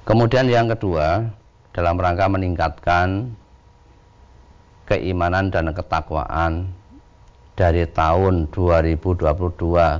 Kemudian 0.05 0.45
yang 0.45 0.69
kedua, 0.69 1.25
dalam 1.73 1.97
rangka 1.97 2.29
meningkatkan 2.29 3.33
keimanan 4.85 5.49
dan 5.49 5.73
ketakwaan 5.73 6.69
dari 7.57 7.89
tahun 7.89 8.53
2022 8.53 9.25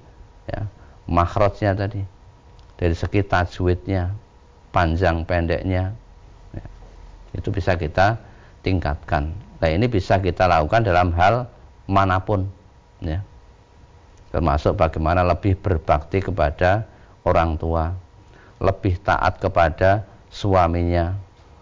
ya, 0.51 0.67
makhrajnya 1.07 1.75
tadi, 1.75 2.03
dari 2.79 2.95
segi 2.99 3.23
tajwidnya, 3.23 4.11
panjang 4.75 5.23
pendeknya, 5.23 5.95
ya. 6.51 6.67
itu 7.35 7.55
bisa 7.55 7.79
kita 7.79 8.19
tingkatkan. 8.65 9.37
Nah, 9.61 9.69
ini 9.69 9.87
bisa 9.87 10.17
kita 10.19 10.49
lakukan 10.49 10.83
dalam 10.83 11.13
hal 11.13 11.47
mana 11.85 12.19
pun 12.25 12.49
ya. 13.05 13.21
Termasuk 14.33 14.75
bagaimana 14.75 15.23
lebih 15.23 15.55
berbakti 15.61 16.19
kepada 16.19 16.89
orang 17.23 17.55
tua, 17.55 17.95
lebih 18.59 18.99
taat 19.05 19.39
kepada 19.39 20.03
suaminya, 20.33 21.15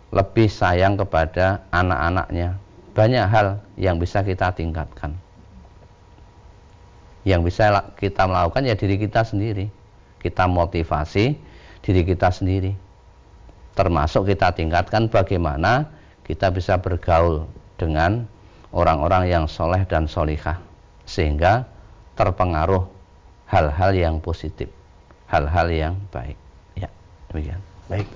lebih 0.08 0.48
sayang 0.48 0.96
kepada 0.96 1.68
anak-anaknya. 1.68 2.56
Banyak 2.96 3.26
hal 3.28 3.60
yang 3.76 4.00
bisa 4.00 4.24
kita 4.24 4.56
tingkatkan. 4.56 5.12
Yang 7.28 7.52
bisa 7.52 7.92
kita 8.00 8.24
melakukan 8.24 8.64
ya 8.64 8.74
diri 8.76 8.96
kita 8.96 9.20
sendiri. 9.24 9.68
Kita 10.20 10.48
motivasi 10.48 11.36
diri 11.84 12.02
kita 12.08 12.32
sendiri. 12.32 12.72
Termasuk 13.72 14.28
kita 14.28 14.52
tingkatkan 14.52 15.08
bagaimana 15.08 15.88
kita 16.22 16.54
bisa 16.54 16.78
bergaul 16.78 17.50
dengan 17.76 18.26
orang-orang 18.70 19.28
yang 19.28 19.44
soleh 19.50 19.82
dan 19.86 20.06
solihah. 20.06 20.58
Sehingga 21.02 21.66
terpengaruh 22.14 22.86
hal-hal 23.50 23.90
yang 23.92 24.16
positif, 24.22 24.70
hal-hal 25.28 25.68
yang 25.68 25.94
baik. 26.14 26.38
Ya, 26.78 26.88
demikian. 27.28 27.60
Baik. 27.90 28.08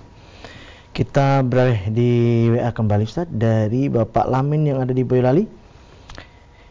Kita 0.97 1.45
beralih 1.45 1.93
di 1.93 2.13
WA 2.57 2.73
kembali 2.73 3.05
Ustaz 3.05 3.29
dari 3.29 3.93
Bapak 3.93 4.33
Lamin 4.33 4.65
yang 4.65 4.81
ada 4.81 4.97
di 4.97 5.05
Boyolali. 5.05 5.45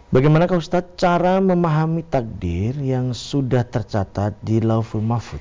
Bagaimana 0.09 0.49
Ustaz 0.49 0.97
cara 0.97 1.37
memahami 1.37 2.01
takdir 2.01 2.73
yang 2.81 3.13
sudah 3.13 3.61
tercatat 3.61 4.33
di 4.41 4.63
Lauful 4.65 5.05
Mahfud? 5.05 5.37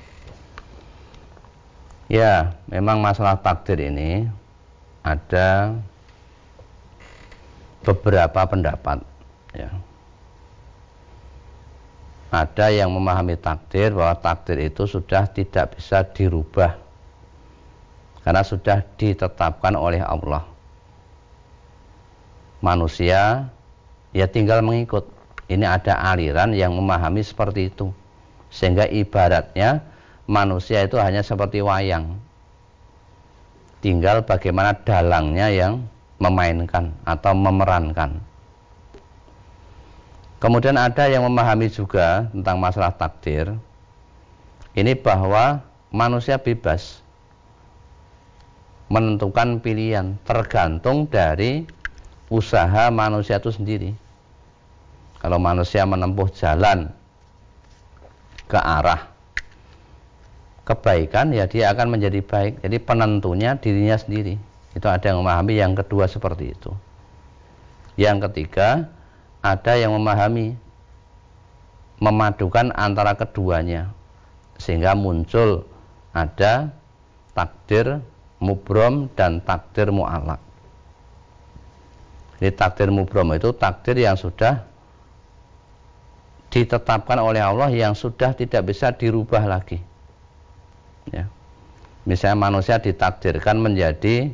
Ya, 2.05 2.53
memang 2.69 3.01
masalah 3.01 3.41
takdir 3.41 3.81
ini 3.81 4.29
ada 5.05 5.77
beberapa 7.85 8.41
pendapat 8.49 9.05
ya 9.53 9.69
ada 12.33 12.67
yang 12.73 12.89
memahami 12.89 13.37
takdir 13.37 13.93
bahwa 13.93 14.17
takdir 14.17 14.65
itu 14.65 14.89
sudah 14.89 15.29
tidak 15.29 15.77
bisa 15.77 16.01
dirubah 16.03 16.75
karena 18.25 18.41
sudah 18.41 18.81
ditetapkan 18.97 19.77
oleh 19.77 20.01
Allah. 20.01 20.41
Manusia 22.57 23.53
ya 24.17 24.25
tinggal 24.25 24.65
mengikut. 24.65 25.05
Ini 25.45 25.61
ada 25.61 26.01
aliran 26.01 26.57
yang 26.57 26.73
memahami 26.73 27.21
seperti 27.21 27.69
itu. 27.69 27.93
Sehingga 28.49 28.89
ibaratnya 28.89 29.85
manusia 30.25 30.81
itu 30.81 30.97
hanya 30.97 31.21
seperti 31.21 31.61
wayang. 31.61 32.17
Tinggal 33.79 34.23
bagaimana 34.27 34.75
dalangnya 34.75 35.51
yang 35.51 35.85
memainkan 36.19 36.95
atau 37.03 37.35
memerankan. 37.35 38.23
Kemudian 40.39 40.75
ada 40.77 41.07
yang 41.07 41.25
memahami 41.25 41.71
juga 41.71 42.29
tentang 42.29 42.59
masalah 42.59 42.93
takdir. 42.93 43.55
Ini 44.75 44.93
bahwa 44.99 45.63
manusia 45.89 46.35
bebas 46.35 47.01
menentukan 48.91 49.63
pilihan 49.63 50.19
tergantung 50.27 51.07
dari 51.07 51.65
usaha 52.29 52.91
manusia 52.91 53.39
itu 53.39 53.49
sendiri. 53.49 53.91
Kalau 55.23 55.41
manusia 55.41 55.87
menempuh 55.87 56.29
jalan 56.35 56.91
ke 58.45 58.59
arah 58.59 59.14
kebaikan 60.65 61.31
ya 61.31 61.45
dia 61.45 61.71
akan 61.71 61.95
menjadi 61.95 62.19
baik. 62.25 62.65
Jadi 62.65 62.77
penentunya 62.81 63.55
dirinya 63.55 63.95
sendiri. 63.95 64.35
Itu 64.75 64.91
ada 64.91 65.05
yang 65.07 65.23
memahami 65.23 65.53
yang 65.55 65.71
kedua 65.77 66.09
seperti 66.09 66.51
itu. 66.51 66.73
Yang 67.95 68.27
ketiga, 68.27 68.91
ada 69.39 69.77
yang 69.79 69.95
memahami 69.95 70.57
memadukan 72.01 72.75
antara 72.75 73.15
keduanya 73.15 73.93
sehingga 74.59 74.95
muncul 74.97 75.63
ada 76.11 76.71
takdir 77.35 78.03
mubrom 78.39 79.07
dan 79.15 79.39
takdir 79.43 79.91
mu'alak 79.91 80.39
jadi 82.39 82.51
takdir 82.51 82.89
mubrom 82.91 83.31
itu 83.35 83.55
takdir 83.55 83.95
yang 83.95 84.19
sudah 84.19 84.67
ditetapkan 86.51 87.19
oleh 87.19 87.39
Allah 87.39 87.71
yang 87.71 87.95
sudah 87.95 88.35
tidak 88.35 88.67
bisa 88.67 88.91
dirubah 88.91 89.43
lagi 89.43 89.79
ya. 91.09 91.25
misalnya 92.05 92.37
manusia 92.49 92.77
ditakdirkan 92.81 93.61
menjadi 93.61 94.31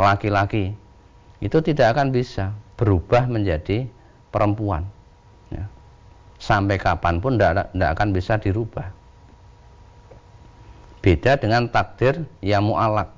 laki-laki 0.00 0.72
itu 1.40 1.58
tidak 1.64 1.96
akan 1.96 2.12
bisa 2.12 2.52
berubah 2.76 3.28
menjadi 3.28 3.88
perempuan. 4.28 4.84
Ya. 5.48 5.64
Sampai 6.40 6.76
kapan 6.80 7.20
pun 7.20 7.36
tidak 7.36 7.72
akan 7.76 8.08
bisa 8.12 8.36
dirubah. 8.36 8.92
Beda 11.00 11.40
dengan 11.40 11.68
takdir 11.72 12.28
yang 12.44 12.68
mu'alak. 12.68 13.08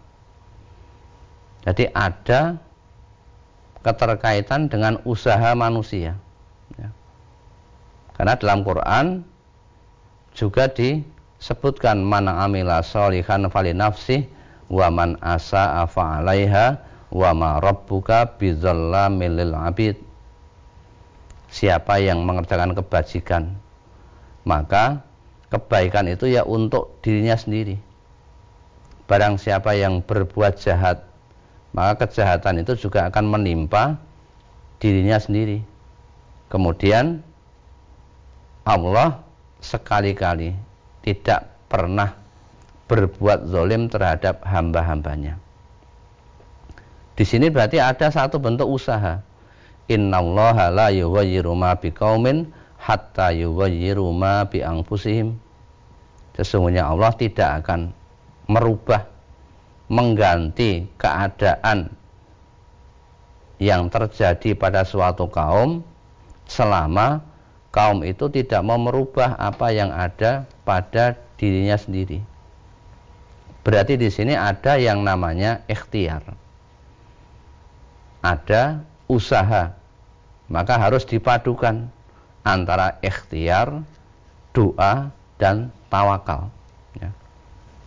Jadi 1.66 1.90
ada 1.94 2.58
keterkaitan 3.82 4.70
dengan 4.70 5.02
usaha 5.02 5.54
manusia. 5.58 6.14
Ya. 6.78 6.90
Karena 8.14 8.38
dalam 8.38 8.62
Quran 8.62 9.26
juga 10.34 10.70
disebutkan 11.42 11.98
mana 12.06 12.46
amila 12.46 12.86
solihan 12.86 13.50
fali 13.50 13.74
nafsi 13.74 14.30
wa 14.70 14.86
man 14.94 15.18
asa 15.18 15.82
afa 15.82 16.22
alaiha 16.22 16.78
wa 17.10 17.34
ma 17.34 17.50
rabbuka 17.58 18.38
abid. 18.38 19.98
Siapa 21.50 21.98
yang 21.98 22.22
mengerjakan 22.22 22.78
kebajikan 22.78 23.58
maka 24.46 25.02
kebaikan 25.50 26.14
itu 26.14 26.30
ya 26.30 26.46
untuk 26.46 27.02
dirinya 27.02 27.34
sendiri. 27.34 27.74
Barang 29.10 29.34
siapa 29.34 29.74
yang 29.74 29.98
berbuat 29.98 30.62
jahat 30.62 31.02
maka 31.74 32.06
kejahatan 32.06 32.62
itu 32.62 32.78
juga 32.86 33.10
akan 33.10 33.26
menimpa 33.26 33.98
dirinya 34.78 35.18
sendiri. 35.18 35.58
Kemudian 36.46 37.18
Allah 38.62 39.26
sekali-kali 39.58 40.71
tidak 41.02 41.50
pernah 41.66 42.14
berbuat 42.86 43.50
zolim 43.50 43.86
terhadap 43.90 44.42
hamba-hambanya. 44.46 45.38
Di 47.12 47.24
sini 47.28 47.52
berarti 47.52 47.78
ada 47.78 48.08
satu 48.08 48.40
bentuk 48.40 48.66
usaha. 48.66 49.20
Innallaha 49.90 50.72
la 50.72 50.88
yughayyiru 50.88 51.52
ma 51.52 51.76
biqaumin 51.76 52.48
hatta 52.82 53.30
yughayyiru 53.30 54.10
ma 54.10 54.42
bi 54.46 54.58
anfusihim 54.62 55.38
sesungguhnya 56.34 56.90
Allah 56.90 57.12
tidak 57.14 57.62
akan 57.62 57.94
merubah 58.50 59.06
mengganti 59.86 60.88
keadaan 60.98 61.92
yang 63.62 63.86
terjadi 63.92 64.58
pada 64.58 64.82
suatu 64.82 65.30
kaum 65.30 65.86
selama 66.48 67.22
kaum 67.70 68.02
itu 68.02 68.26
tidak 68.32 68.64
mau 68.66 68.80
merubah 68.80 69.38
apa 69.38 69.70
yang 69.70 69.94
ada 69.94 70.48
pada 70.62 71.18
dirinya 71.38 71.74
sendiri. 71.74 72.22
Berarti 73.62 73.94
di 73.94 74.10
sini 74.10 74.34
ada 74.34 74.74
yang 74.78 75.06
namanya 75.06 75.62
ikhtiar. 75.70 76.22
Ada 78.22 78.82
usaha 79.10 79.74
maka 80.52 80.76
harus 80.76 81.08
dipadukan 81.08 81.88
antara 82.44 83.00
ikhtiar 83.00 83.80
doa 84.52 85.08
dan 85.40 85.72
tawakal 85.88 86.52
ya. 87.00 87.08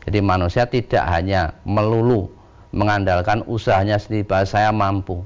jadi 0.09 0.19
manusia 0.25 0.65
tidak 0.65 1.05
hanya 1.05 1.53
melulu 1.61 2.33
mengandalkan 2.73 3.45
usahanya 3.45 4.01
sendiri 4.01 4.25
bahwa 4.25 4.45
saya 4.49 4.73
mampu 4.73 5.21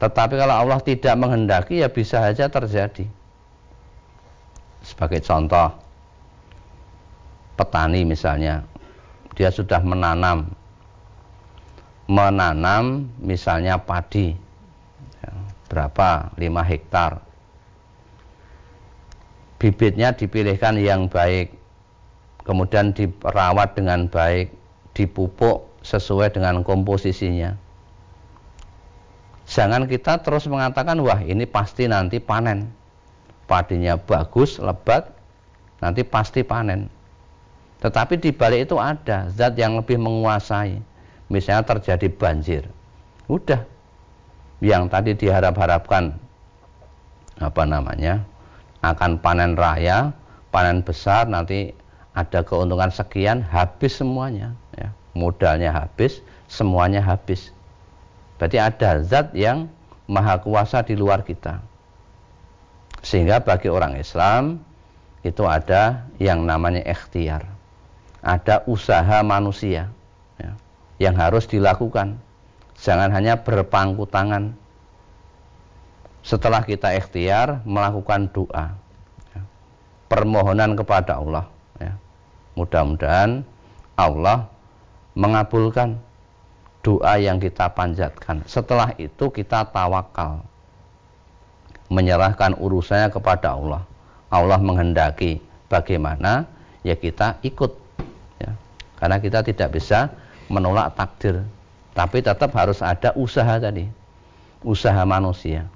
tetapi 0.00 0.40
kalau 0.40 0.64
Allah 0.64 0.80
tidak 0.80 1.14
menghendaki 1.20 1.84
ya 1.84 1.92
bisa 1.92 2.24
saja 2.24 2.48
terjadi 2.48 3.04
sebagai 4.80 5.20
contoh 5.20 5.83
petani 7.54 8.02
misalnya 8.02 8.66
dia 9.34 9.50
sudah 9.50 9.82
menanam 9.82 10.50
menanam 12.06 13.08
misalnya 13.18 13.80
padi 13.80 14.44
berapa? 15.74 16.30
5 16.38 16.70
hektar. 16.70 17.18
Bibitnya 19.58 20.14
dipilihkan 20.14 20.78
yang 20.78 21.10
baik, 21.10 21.50
kemudian 22.46 22.94
dirawat 22.94 23.74
dengan 23.74 24.06
baik, 24.06 24.54
dipupuk 24.94 25.66
sesuai 25.82 26.30
dengan 26.30 26.62
komposisinya. 26.62 27.58
Jangan 29.44 29.90
kita 29.90 30.22
terus 30.22 30.46
mengatakan, 30.48 31.02
wah 31.02 31.20
ini 31.20 31.44
pasti 31.44 31.90
nanti 31.90 32.22
panen. 32.22 32.70
Padinya 33.44 33.98
bagus, 34.00 34.56
lebat, 34.56 35.12
nanti 35.82 36.00
pasti 36.00 36.40
panen. 36.40 36.88
Tetapi 37.84 38.16
di 38.16 38.32
balik 38.32 38.72
itu 38.72 38.80
ada 38.80 39.28
zat 39.28 39.60
yang 39.60 39.76
lebih 39.76 40.00
menguasai. 40.00 40.80
Misalnya 41.28 41.68
terjadi 41.68 42.08
banjir. 42.08 42.64
Udah, 43.28 43.60
yang 44.64 44.88
tadi 44.88 45.12
diharap-harapkan 45.12 46.16
apa 47.40 47.62
namanya 47.68 48.24
akan 48.80 49.20
panen 49.20 49.52
raya, 49.56 50.12
panen 50.48 50.80
besar 50.80 51.28
nanti 51.28 51.72
ada 52.14 52.46
keuntungan 52.46 52.94
sekian 52.94 53.42
habis 53.42 53.98
semuanya 53.98 54.54
ya. 54.78 54.88
modalnya 55.18 55.74
habis 55.74 56.22
semuanya 56.46 57.02
habis 57.02 57.50
berarti 58.38 58.58
ada 58.62 59.02
zat 59.02 59.34
yang 59.34 59.66
maha 60.06 60.38
kuasa 60.38 60.86
di 60.86 60.94
luar 60.94 61.26
kita 61.26 61.58
sehingga 63.02 63.42
bagi 63.42 63.66
orang 63.66 63.98
Islam 63.98 64.62
itu 65.26 65.42
ada 65.42 66.06
yang 66.22 66.46
namanya 66.46 66.86
ikhtiar 66.86 67.42
ada 68.24 68.64
usaha 68.64 69.20
manusia 69.20 69.92
ya, 70.40 70.52
yang 70.96 71.14
harus 71.14 71.44
dilakukan 71.44 72.16
jangan 72.80 73.12
hanya 73.12 73.36
berpangku 73.44 74.08
tangan 74.08 74.56
setelah 76.24 76.64
kita 76.64 76.96
ikhtiar 76.96 77.60
melakukan 77.68 78.32
doa 78.32 78.72
ya, 79.36 79.42
permohonan 80.08 80.72
kepada 80.72 81.20
Allah 81.20 81.44
ya, 81.76 81.92
Mudah-mudahan 82.54 83.42
Allah 83.98 84.46
mengabulkan 85.18 85.98
doa 86.86 87.18
yang 87.18 87.42
kita 87.42 87.70
panjatkan. 87.74 88.46
Setelah 88.46 88.94
itu 88.98 89.30
kita 89.30 89.66
tawakal. 89.70 90.42
Menyerahkan 91.90 92.56
urusannya 92.58 93.10
kepada 93.10 93.58
Allah. 93.58 93.82
Allah 94.30 94.58
menghendaki 94.58 95.42
bagaimana 95.66 96.46
ya 96.86 96.94
kita 96.94 97.38
ikut. 97.42 97.83
Karena 99.04 99.20
kita 99.20 99.44
tidak 99.44 99.76
bisa 99.76 100.08
menolak 100.48 100.96
takdir. 100.96 101.44
Tapi 101.92 102.24
tetap 102.24 102.48
harus 102.56 102.80
ada 102.80 103.12
usaha 103.12 103.60
tadi. 103.60 103.84
Usaha 104.64 105.04
manusia. 105.04 105.68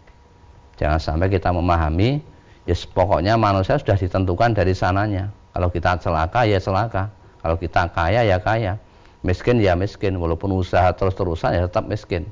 Jangan 0.81 0.97
sampai 0.97 1.29
kita 1.29 1.53
memahami 1.53 2.25
ya 2.65 2.73
pokoknya 2.89 3.37
manusia 3.37 3.77
sudah 3.77 4.01
ditentukan 4.01 4.57
dari 4.57 4.73
sananya 4.73 5.29
kalau 5.53 5.69
kita 5.69 6.01
celaka 6.01 6.49
ya 6.49 6.57
celaka. 6.57 7.13
Kalau 7.45 7.61
kita 7.61 7.93
kaya 7.93 8.25
ya 8.25 8.41
kaya. 8.41 8.81
Miskin 9.21 9.61
ya 9.61 9.77
miskin. 9.77 10.17
Walaupun 10.17 10.57
usaha 10.57 10.89
terus-terusan 10.97 11.53
ya 11.53 11.69
tetap 11.69 11.85
miskin. 11.85 12.25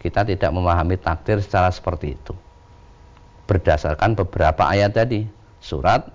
Kita 0.00 0.24
tidak 0.24 0.48
memahami 0.56 0.96
takdir 0.96 1.36
secara 1.44 1.68
seperti 1.68 2.16
itu. 2.16 2.32
Berdasarkan 3.44 4.16
beberapa 4.16 4.64
ayat 4.72 4.96
tadi. 4.96 5.28
Surat 5.60 6.08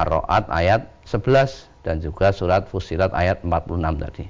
Ar-Ra'ad 0.00 0.48
ayat 0.48 0.88
11 1.04 1.69
dan 1.86 1.98
juga 2.00 2.32
surat 2.32 2.68
Fusilat 2.68 3.12
ayat 3.12 3.44
46 3.44 4.04
tadi. 4.04 4.24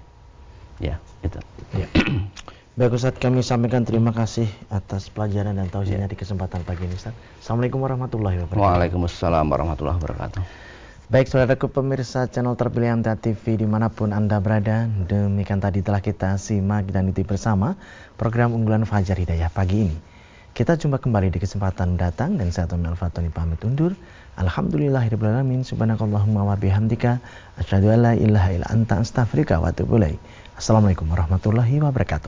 Ya, 0.81 0.97
itu. 1.23 1.39
Ya. 1.77 1.87
Baik 2.79 2.97
Ustaz, 2.97 3.19
kami 3.21 3.45
sampaikan 3.45 3.85
terima 3.85 4.15
kasih 4.15 4.49
atas 4.73 5.13
pelajaran 5.13 5.53
dan 5.53 5.69
tausiahnya 5.69 6.09
di 6.09 6.17
kesempatan 6.17 6.65
pagi 6.65 6.89
ini 6.89 6.97
Ustaz. 6.97 7.13
Assalamualaikum 7.43 7.83
warahmatullahi 7.83 8.41
wabarakatuh. 8.41 8.65
Waalaikumsalam 8.65 9.47
warahmatullahi 9.53 9.99
wabarakatuh. 10.01 10.43
Baik 11.11 11.27
saudaraku 11.27 11.67
pemirsa 11.67 12.31
channel 12.31 12.55
terpilih 12.55 13.03
MTA 13.03 13.19
TV 13.19 13.59
di 13.59 13.67
mana 13.67 13.91
pun 13.91 14.15
Anda 14.15 14.39
berada 14.39 14.87
Demikian 14.87 15.59
tadi 15.59 15.83
telah 15.83 15.99
kita 15.99 16.39
simak 16.39 16.87
dan 16.95 17.11
ikuti 17.11 17.27
bersama 17.27 17.75
program 18.15 18.55
unggulan 18.55 18.87
Fajar 18.87 19.19
Hidayah 19.19 19.51
pagi 19.51 19.91
ini 19.91 19.99
Kita 20.55 20.79
jumpa 20.79 21.03
kembali 21.03 21.35
di 21.35 21.43
kesempatan 21.43 21.99
datang 21.99 22.39
dan 22.39 22.55
saya 22.55 22.71
Tommy 22.71 22.87
Al-Fatoni 22.95 23.27
pamit 23.27 23.59
undur 23.67 23.99
Alhamdulillahirrahmanirrahim 24.39 25.67
Subhanakallahumma 25.67 26.47
wa 26.47 26.55
bihamdika 26.55 27.19
Asyadu 27.59 27.91
an 27.91 27.99
la 28.05 28.13
ilaha 28.15 28.55
illa 28.55 28.67
anta 28.71 29.03
astaghfirullah 29.03 29.59
wa 29.59 29.73
atubu 29.73 29.99
Assalamualaikum 30.61 31.09
warahmatullahi 31.09 31.81
wabarakatuh 31.81 32.19